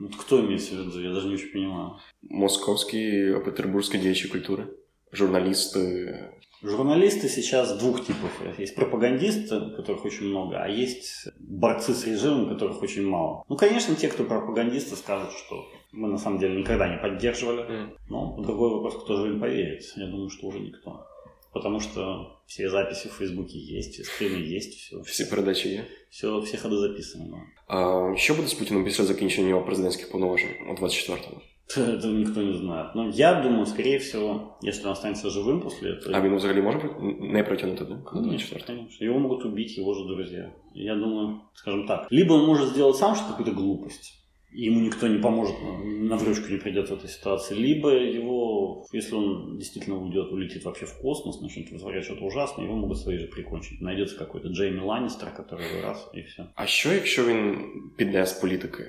Вот 0.00 0.16
кто 0.16 0.40
имеется 0.40 0.74
в 0.74 0.78
виду, 0.78 1.00
я 1.02 1.12
даже 1.12 1.28
не 1.28 1.34
очень 1.34 1.52
понимаю. 1.52 1.90
Московські, 2.22 3.34
петербурзькі 3.44 3.98
діячі 3.98 4.28
культури, 4.28 4.66
журналісти. 5.14 6.14
Журналисты 6.62 7.28
сейчас 7.28 7.78
двух 7.78 8.04
типов. 8.04 8.30
Есть 8.58 8.74
пропагандисты, 8.74 9.60
которых 9.76 10.04
очень 10.04 10.26
много, 10.26 10.62
а 10.62 10.68
есть 10.68 11.28
борцы 11.38 11.94
с 11.94 12.06
режимом, 12.06 12.50
которых 12.50 12.82
очень 12.82 13.06
мало. 13.06 13.44
Ну, 13.48 13.56
конечно, 13.56 13.94
те, 13.94 14.08
кто 14.08 14.24
пропагандисты, 14.24 14.94
скажут, 14.96 15.32
что 15.32 15.64
мы 15.92 16.08
на 16.08 16.18
самом 16.18 16.38
деле 16.38 16.60
никогда 16.60 16.88
не 16.88 16.98
поддерживали. 16.98 17.62
Mm. 17.62 17.96
Но 18.10 18.36
другой 18.42 18.70
вопрос, 18.70 19.02
кто 19.02 19.16
же 19.16 19.32
им 19.32 19.40
поверит. 19.40 19.82
Я 19.96 20.06
думаю, 20.06 20.28
что 20.28 20.48
уже 20.48 20.60
никто. 20.60 21.06
Потому 21.52 21.80
что 21.80 22.42
все 22.46 22.68
записи 22.68 23.08
в 23.08 23.12
Фейсбуке 23.12 23.58
есть, 23.58 23.94
все 23.94 24.04
стримы 24.04 24.56
есть, 24.56 24.74
все. 24.74 25.00
Всі 25.00 25.24
передачі 25.24 25.68
є. 25.68 25.86
Все, 26.10 26.38
всі 26.38 26.56
ходи 26.56 26.76
записані. 26.76 27.30
Да. 27.30 27.74
А 27.74 28.16
що 28.16 28.34
буде 28.34 28.48
з 28.48 28.54
Путіним 28.54 28.84
після 28.84 29.04
закінчення 29.04 29.48
його 29.48 29.62
президентських 29.62 30.10
повноважень 30.10 30.50
у 30.70 30.84
24-му? 30.84 31.40
Это 31.76 32.08
никто 32.08 32.42
не 32.42 32.52
знает. 32.54 32.94
Но 32.94 33.10
я 33.10 33.42
думаю, 33.42 33.66
скорее 33.66 33.98
всего, 33.98 34.58
если 34.62 34.86
он 34.86 34.92
останется 34.92 35.30
живым 35.30 35.60
после 35.60 35.90
этого... 35.90 36.16
А 36.16 36.20
він 36.20 36.36
взагалі 36.36 36.62
може 36.62 36.90
не 37.20 37.44
протянути, 37.44 37.84
да? 37.84 37.96
Конечно, 38.12 38.58
конечно. 38.66 39.04
Его 39.06 39.18
могут 39.18 39.44
убить 39.44 39.78
его 39.78 39.94
же 39.94 40.04
друзья. 40.04 40.52
Я 40.74 40.94
думаю, 40.96 41.40
скажем 41.54 41.86
так, 41.86 42.08
либо 42.10 42.32
он 42.34 42.46
может 42.46 42.68
сделать 42.68 42.96
сам 42.96 43.14
что-то, 43.14 43.30
какую-то 43.30 43.52
глупость, 43.52 44.16
и 44.52 44.64
ему 44.64 44.80
никто 44.80 45.08
не 45.08 45.18
поможет, 45.18 45.54
на 45.84 46.16
вручку 46.16 46.52
не 46.52 46.58
придет 46.58 46.88
в 46.88 46.92
этой 46.92 47.08
ситуации, 47.08 47.54
либо 47.54 47.88
его, 47.90 48.84
если 48.92 49.14
он 49.14 49.56
действительно 49.58 49.96
уйдет, 49.96 50.32
улетит 50.32 50.64
вообще 50.64 50.86
в 50.86 50.98
космос, 51.02 51.40
начнет 51.40 51.70
вытворять 51.70 52.04
что-то 52.04 52.24
ужасное, 52.24 52.64
его 52.66 52.76
могут 52.76 52.98
свои 52.98 53.18
же 53.18 53.26
прикончить. 53.26 53.80
Найдется 53.80 54.18
какой-то 54.18 54.48
Джейми 54.48 54.80
Ланнистер, 54.80 55.28
который 55.38 55.82
раз, 55.82 56.10
и 56.14 56.22
все. 56.22 56.46
А 56.54 56.66
що, 56.66 56.92
якщо 56.92 57.24
він 57.24 57.56
піде 57.96 58.26
з 58.26 58.32
політики? 58.32 58.84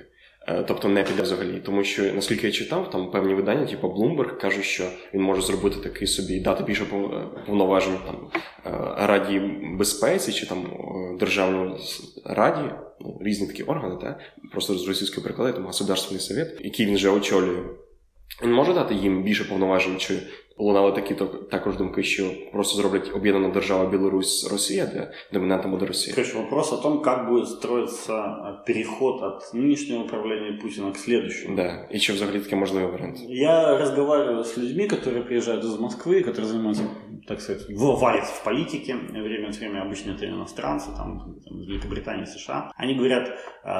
Тобто 0.67 0.89
не 0.89 1.03
піде 1.03 1.23
взагалі, 1.23 1.61
тому 1.65 1.83
що 1.83 2.13
наскільки 2.13 2.47
я 2.47 2.53
читав, 2.53 2.89
там 2.89 3.11
певні 3.11 3.33
видання, 3.33 3.65
типу 3.65 3.87
Bloomberg, 3.87 4.37
кажуть, 4.37 4.63
що 4.63 4.83
він 5.13 5.21
може 5.21 5.41
зробити 5.41 5.75
такий 5.83 6.07
собі 6.07 6.39
дати 6.39 6.63
більше 6.63 6.85
повноважень 7.45 7.97
там 8.05 8.29
Раді 8.97 9.39
безпеці 9.77 10.31
чи 10.31 10.45
там 10.45 10.65
Державній 11.19 11.75
раді, 12.25 12.61
ну, 13.01 13.17
різні 13.21 13.47
такі 13.47 13.63
органи, 13.63 13.95
та 14.01 14.19
просто 14.51 14.73
з 14.73 14.87
російської 14.87 15.23
переклади, 15.23 15.53
там 15.53 15.65
Государственний 15.65 16.21
совет, 16.21 16.57
який 16.59 16.85
він 16.85 16.95
вже 16.95 17.09
очолює. 17.09 17.63
Він 18.43 18.53
може 18.53 18.73
дати 18.73 18.95
їм 18.95 19.23
більше 19.23 19.43
повноважень, 19.43 19.97
чи 19.97 20.19
лунали 20.58 20.92
такі 20.92 21.14
також 21.50 21.76
думки, 21.76 22.02
що 22.02 22.30
просто 22.52 22.76
зроблять 22.76 23.10
об'єднана 23.14 23.48
держава 23.48 23.90
Білорусь 23.90 24.50
Росія, 24.52 24.86
де 24.86 25.12
доминантом 25.32 25.70
буде 25.70 25.86
Росія. 25.86 26.14
Короче, 26.16 26.38
вопрос 26.38 26.72
о 26.72 26.76
том, 26.76 27.02
как 27.02 27.28
будет 27.28 27.48
строиться 27.48 28.36
переход 28.66 29.22
от 29.22 29.54
нынешнего 29.54 30.04
управления 30.04 30.58
Путина 30.62 30.92
к 30.92 30.96
следующему. 30.96 31.56
Да, 31.56 31.88
и 31.94 31.98
что 31.98 32.12
взагалі 32.12 32.40
таке 32.40 32.56
можливий 32.56 32.90
вариант. 32.90 33.16
Я 33.28 33.78
разговариваю 33.78 34.44
с 34.44 34.58
людьми, 34.58 34.88
которые 34.88 35.22
приезжают 35.22 35.64
из 35.64 35.78
Москвы, 35.78 36.22
которые 36.22 36.44
занимаются, 36.44 36.84
так 37.28 37.40
сказать, 37.40 37.62
варятся 37.70 38.32
в 38.32 38.44
политике, 38.44 38.94
время 38.94 39.48
от 39.48 39.56
времени 39.56 39.80
обычно 39.80 40.12
это 40.12 40.26
иностранцы, 40.26 40.86
там, 40.96 41.38
там 41.44 41.60
из 41.60 41.66
Великобритании, 41.66 42.24
США. 42.24 42.72
Они 42.76 42.94
говорят, 42.94 43.30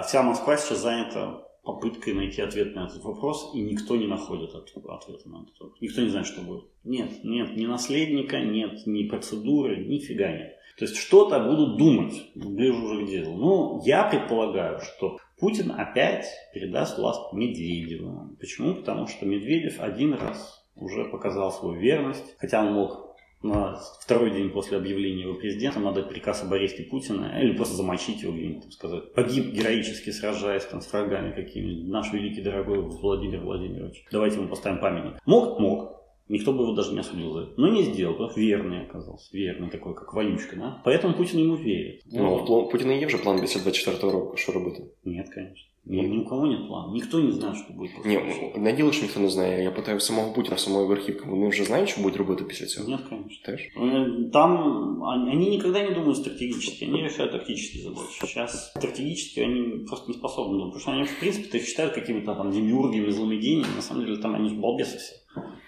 вся 0.07 0.23
Москва 0.23 0.57
сейчас 0.57 0.79
занята 0.79 1.42
попыткой 1.67 2.13
найти 2.13 2.41
ответ 2.41 2.73
на 2.75 2.86
этот 2.86 3.03
вопрос, 3.03 3.51
и 3.53 3.60
никто 3.60 3.97
не 3.97 4.08
находит 4.08 4.56
ответа 4.56 5.30
на 5.30 5.43
этот 5.43 5.60
вопрос. 5.60 5.82
Никто 5.82 6.01
не 6.01 6.10
знает, 6.10 6.25
что 6.25 6.41
будет. 6.41 6.63
Нет, 6.86 7.23
нет 7.23 7.58
ни 7.58 7.65
наследника, 7.65 8.39
нет 8.39 8.88
ни 8.88 9.08
процедуры, 9.08 9.86
нифига 9.86 10.32
нет. 10.32 10.56
То 10.77 10.86
есть 10.86 10.95
что-то 10.95 11.39
будут 11.39 11.77
думать, 11.77 12.32
ближе 12.36 12.77
уже 12.77 13.06
к 13.06 13.10
делу. 13.10 13.36
Но 13.36 13.82
я 13.86 14.03
предполагаю, 14.03 14.80
что 14.80 15.17
Путин 15.39 15.71
опять 15.71 16.25
передаст 16.53 16.97
власть 16.97 17.34
Медведеву. 17.34 18.38
Почему? 18.39 18.75
Потому 18.75 19.08
что 19.08 19.25
Медведев 19.25 19.82
один 19.82 20.13
раз 20.13 20.65
уже 20.75 21.06
показал 21.06 21.51
свою 21.51 21.80
верность, 21.80 22.36
хотя 22.38 22.63
он 22.63 22.73
мог 22.73 23.07
на 23.43 23.80
второй 24.02 24.32
день 24.32 24.50
после 24.50 24.78
объявления 24.78 25.23
его 25.23 25.36
президентом 25.36 25.84
надо 25.84 26.04
приказ 26.04 26.43
об 26.43 26.54
аресте 26.54 26.84
Путина 26.84 27.39
или 27.41 27.54
просто 27.54 27.76
замочить 27.76 28.21
его 28.21 28.34
где-нибудь, 28.34 28.73
сказать. 28.73 29.13
Погиб 29.13 29.54
героически, 29.54 30.10
сражаясь 30.10 30.65
там, 30.65 30.82
с 30.82 30.91
врагами 30.91 31.32
какими-нибудь. 31.32 31.88
Наш 31.89 32.13
великий 32.13 32.41
дорогой 32.41 32.80
Владимир 32.80 33.41
Владимирович. 33.41 34.06
Давайте 34.12 34.38
ему 34.38 34.47
поставим 34.47 34.80
памятник. 34.80 35.21
Мог? 35.26 35.60
Мог. 35.60 35.97
Никто 36.30 36.52
бы 36.52 36.63
его 36.63 36.73
даже 36.73 36.91
не 36.91 37.00
осудил 37.00 37.34
за 37.34 37.39
это. 37.43 37.54
Но 37.58 37.69
не 37.69 37.84
сделал, 37.84 38.13
потому 38.13 38.32
что 38.32 38.41
верный 38.41 38.82
оказался. 38.82 39.30
Верный 39.32 39.69
такой, 39.69 39.95
как 39.95 40.13
вонючка, 40.13 40.58
да? 40.58 40.82
Поэтому 40.84 41.13
Путин 41.13 41.39
ему 41.39 41.56
верит. 41.56 42.02
Ну, 42.12 42.43
вот. 42.43 42.71
Путина 42.71 42.93
є 42.93 43.06
вже 43.06 43.17
план 43.17 43.41
після 43.41 43.62
24 43.62 44.13
року, 44.13 44.38
що 44.38 44.52
робити? 44.52 44.84
Нет, 45.06 45.34
конечно. 45.34 45.65
Ни, 45.87 46.01
ни 46.01 46.18
у 46.18 46.25
кого 46.25 46.47
нет 46.47 46.68
плана. 46.68 46.92
Никто 46.92 47.21
не 47.21 47.33
знает, 47.33 47.57
что 47.57 47.73
будет 47.73 47.97
после 47.97 48.11
Ні, 48.11 48.53
не 48.57 48.73
діло, 48.73 48.92
що 48.92 49.03
ніхто 49.03 49.21
не 49.21 49.29
знає. 49.29 49.62
Я 49.62 49.71
питаю 49.71 50.01
самого 50.01 50.33
Путіна, 50.33 50.59
самої 50.59 50.87
верхівки. 50.87 51.25
Вони 51.27 51.49
вже 51.49 51.64
знають, 51.64 51.88
що 51.88 52.03
будуть 52.03 52.18
робити 52.18 52.45
після 52.45 52.66
цього? 52.66 52.88
Нет, 52.88 53.01
конечно. 53.01 53.47
Теж? 53.47 53.61
Там 54.33 55.03
они 55.03 55.51
никогда 55.51 55.83
не 55.83 55.90
думают 55.90 56.16
стратегически, 56.16 56.85
они 56.85 57.03
решают 57.03 57.33
тактические 57.33 57.83
задачи. 57.83 58.21
Сейчас 58.21 58.71
стратегически 58.71 59.40
они 59.40 59.85
просто 59.87 60.12
не 60.12 60.18
способны 60.18 60.59
думать, 60.59 60.73
потому 60.73 60.81
что 60.81 60.90
они, 60.92 61.05
в 61.05 61.21
принципе, 61.21 61.59
их 61.59 61.64
считают 61.64 61.95
какими-то 61.95 62.35
там 62.35 62.51
демиургами, 62.53 63.11
злыми 63.11 63.37
гениями. 63.37 63.75
На 63.77 63.83
самом 63.83 64.05
деле 64.05 64.18
там 64.18 64.35
они 64.35 64.49
же 64.49 64.55
балбесы 64.55 64.99
все. 64.99 65.14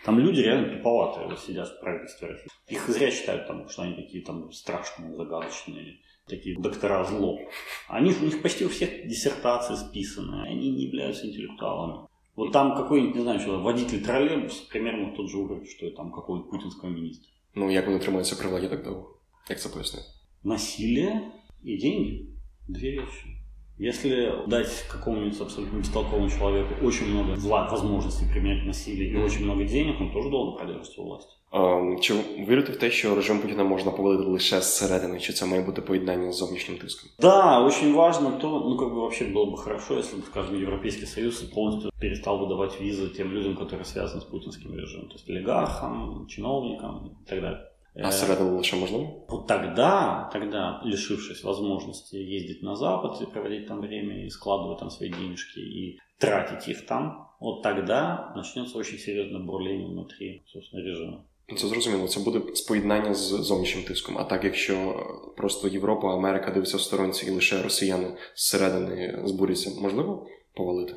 Там 0.05 0.19
люди 0.21 0.41
реально 0.41 0.77
туповатые 0.77 1.27
вот 1.29 1.41
сидят 1.41 1.69
в 1.69 1.81
правительстве 1.81 2.29
России. 2.29 2.49
Их 2.69 2.89
зря 2.89 3.11
считают, 3.11 3.47
там, 3.49 3.69
что 3.69 3.83
они 3.83 3.95
такие 3.95 4.23
там 4.23 4.53
страшные, 4.53 5.17
загадочные 5.17 5.97
такие 6.30 6.58
доктора 6.58 7.04
зло. 7.04 7.40
Они, 7.88 8.14
у 8.14 8.26
них 8.26 8.42
почти 8.42 8.66
у 8.66 8.70
всех 8.70 9.08
диссертации 9.08 9.76
списаны, 9.76 10.44
они 10.44 10.72
не 10.72 10.84
являются 10.86 11.28
интеллектуалами. 11.28 12.08
Вот 12.36 12.52
там 12.52 12.76
какой-нибудь, 12.76 13.16
не 13.16 13.22
знаю, 13.22 13.40
что, 13.40 13.60
водитель 13.60 14.02
троллейбуса, 14.02 14.64
примерно 14.70 15.16
тот 15.16 15.30
же 15.30 15.38
уровень, 15.38 15.68
что 15.68 15.86
и 15.86 15.92
там 15.92 16.12
какого-нибудь 16.12 16.52
путинского 16.52 16.90
министра. 16.90 17.30
Ну, 17.56 17.72
як 17.72 17.88
вони 17.88 18.00
тримаються 18.00 18.36
при 18.36 18.50
владі 18.50 18.68
так 18.68 18.84
довго? 18.84 19.18
Як 19.50 19.60
це 19.60 19.70
пояснити? 19.70 20.06
Насилие 20.44 21.22
и 21.66 21.78
деньги. 21.78 22.26
Две 22.68 23.00
вещи. 23.00 23.39
Если 23.79 24.33
дать 24.47 24.85
какому-нибудь 24.89 25.41
абсолютно 25.41 25.79
бестолковому 25.79 26.31
человеку 26.31 26.87
очень 26.87 27.07
много 27.07 27.37
зла, 27.37 27.69
возможностей 27.69 28.25
применять 28.33 28.65
насилие 28.65 29.11
и 29.11 29.17
очень 29.17 29.45
много 29.45 29.65
денег, 29.65 30.01
он 30.01 30.13
тоже 30.13 30.31
должен 30.31 30.57
продержаться 30.57 31.01
у 31.01 31.05
власти. 31.05 31.31
А, 31.51 31.97
чи 32.01 32.15
вірите 32.49 32.73
в 32.73 32.77
те, 32.77 32.91
що 32.91 33.15
режим 33.15 33.39
Путіна 33.39 33.65
можна 33.65 33.91
повалити 33.91 34.23
лише 34.25 34.61
зсередини, 34.61 35.21
чи 35.21 35.33
це 35.33 35.47
має 35.47 35.63
бути 35.63 35.83
поєднання 35.83 36.33
з 36.33 36.37
зовнішнім 36.37 36.79
тиском? 36.79 37.11
Да, 37.19 37.61
очень 37.61 37.93
важно 37.93 38.33
то, 38.41 38.49
ну 38.49 38.77
как 38.77 38.89
бы 38.89 38.95
вообще 38.95 39.25
было 39.25 39.45
бы 39.45 39.57
хорошо, 39.57 39.95
если 39.99 40.17
бы, 40.17 40.23
скажем, 40.27 40.63
Европейский 40.63 41.07
Союз 41.07 41.43
полностью 41.43 41.91
перестал 42.01 42.39
выдавать 42.39 42.81
визы 42.81 43.09
тем 43.17 43.33
людям, 43.33 43.57
которые 43.57 43.85
связаны 43.85 44.21
с 44.21 44.25
путинским 44.25 44.75
режимом, 44.75 45.09
то 45.09 45.15
есть 45.15 45.31
олигархам, 45.31 46.27
чиновникам 46.27 47.07
и 47.07 47.29
так 47.29 47.41
далее. 47.41 47.61
А 48.03 48.11
зсередини 48.11 48.51
лише 48.51 48.77
можливо? 48.77 49.25
Вот 49.29 49.47
тогда, 49.47 50.29
тогда, 50.33 50.83
лишившись 50.85 51.45
возможности 51.45 52.17
ездить 52.17 52.63
на 52.63 52.77
Запад 52.77 53.23
и 53.23 53.27
проводить 53.27 53.69
там 53.69 53.81
время, 53.81 54.27
и 54.27 54.31
складывать 54.31 54.81
там 54.81 54.91
свои 54.91 55.11
денежки, 55.11 55.61
и 55.61 55.99
тратить 56.19 56.69
их 56.69 56.87
там, 56.87 57.29
вот 57.41 57.63
тогда 57.63 58.33
начнется 58.37 58.79
очень 58.79 58.99
серьезное 58.99 59.41
бурление 59.41 59.87
внутри, 59.87 60.43
собственно, 60.47 60.85
режима. 60.85 61.21
Це 61.57 61.67
зрозуміло, 61.67 62.09
це 62.09 62.21
буде 62.21 62.41
споєднання 62.55 63.15
з 63.15 63.29
зовнішнім 63.29 63.85
тиском. 63.85 64.19
А 64.19 64.25
так, 64.25 64.45
якщо 64.45 65.07
просто 65.37 65.69
Європа, 65.69 66.15
Америка 66.15 66.51
дивиться 66.51 66.77
в 66.77 66.81
сторонці 66.81 67.27
і 67.27 67.31
лише 67.31 67.63
росіяни 67.63 68.17
зсередини 68.35 69.23
збуряться, 69.25 69.71
можливо 69.81 70.27
повалити? 70.55 70.95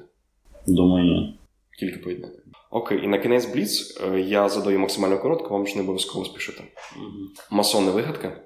Думаю, 0.67 1.05
ні. 1.05 1.39
Тільки 1.81 1.97
поєднання. 1.97 2.39
Окей, 2.71 3.03
і 3.03 3.07
на 3.07 3.17
кінець 3.17 3.45
Бліц 3.45 4.01
е, 4.01 4.19
я 4.19 4.49
задаю 4.49 4.79
максимально 4.79 5.19
коротко, 5.19 5.49
вам 5.49 5.67
ж 5.67 5.75
не 5.75 5.81
обов'язково 5.83 6.25
спішити. 6.25 6.63
Мгм. 6.97 7.29
Масон 7.51 7.85
не 7.85 7.91
вигадка, 7.91 8.41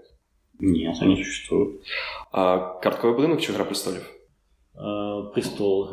Нет, 0.59 1.01
они 1.01 1.15
существуют. 1.23 1.81
а 2.31 2.57
картковий 2.83 3.15
будинок 3.15 3.41
чи 3.41 3.53
гра 3.53 3.65
престолів? 3.65 4.09
Э, 4.75 5.33
Престол. 5.33 5.89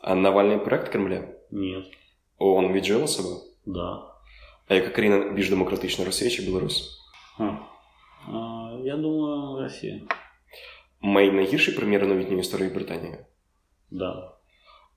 А 0.00 0.14
Навальний 0.14 0.58
проект 0.58 0.88
Кремля? 0.88 1.24
Нет. 1.50 1.84
ООН 2.38 2.72
віджила 2.72 3.06
себе? 3.06 3.28
Да. 3.66 4.02
А 4.68 4.74
яка 4.74 4.88
країна 4.88 5.18
більш 5.32 5.50
демократична 5.50 6.04
Росія 6.04 6.30
чи 6.30 6.42
Білорусь? 6.42 6.98
А. 7.38 7.42
А, 8.32 8.78
Я 8.84 8.96
думаю, 8.96 9.62
Россия. 9.62 10.00
Мей 11.00 11.30
найгірший 11.32 11.74
прем'єр 11.74 12.06
новітньої 12.06 12.40
історії 12.40 12.68
Британії. 12.70 13.14
Да. 13.90 14.32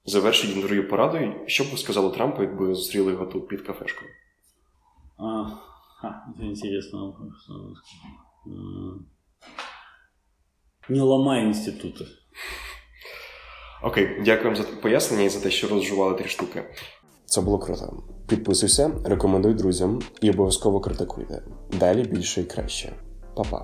Завершить 0.06 0.56
інтерв'ю 0.56 0.90
порадою. 0.90 1.34
Що 1.48 1.64
б 1.64 1.68
ви 1.72 1.78
сказали 1.78 2.12
Трампу, 2.12 2.42
якби 2.42 2.76
зустріли 2.76 3.12
його 3.12 3.26
тут 3.26 3.48
під 3.48 3.62
кафешкою? 3.62 4.12
А, 5.18 5.46
ха, 6.02 6.26
это 6.38 6.44
интересный 6.44 7.00
вопрос. 7.00 7.50
М. 8.48 9.06
Не 10.90 11.02
ломай 11.02 11.46
институты. 11.46 12.06
Окей, 13.84 14.22
дякуємо 14.26 14.56
за 14.56 14.64
пояснення 14.64 15.24
і 15.24 15.30
за 15.30 15.40
те, 15.40 15.52
що 15.52 15.68
розжували 15.68 16.16
три 16.16 16.30
штуки. 16.30 16.64
Це 17.26 17.42
було 17.42 17.60
круто. 17.60 18.04
Підписуйся, 18.28 18.92
рекомендуй 19.06 19.54
друзям 19.54 20.02
і 20.22 20.30
обов'язково 20.30 20.80
критикуйте. 20.80 21.44
Далі 21.80 22.04
більше 22.04 22.42
і 22.42 22.44
краще. 22.44 22.94
Па-па. 23.36 23.64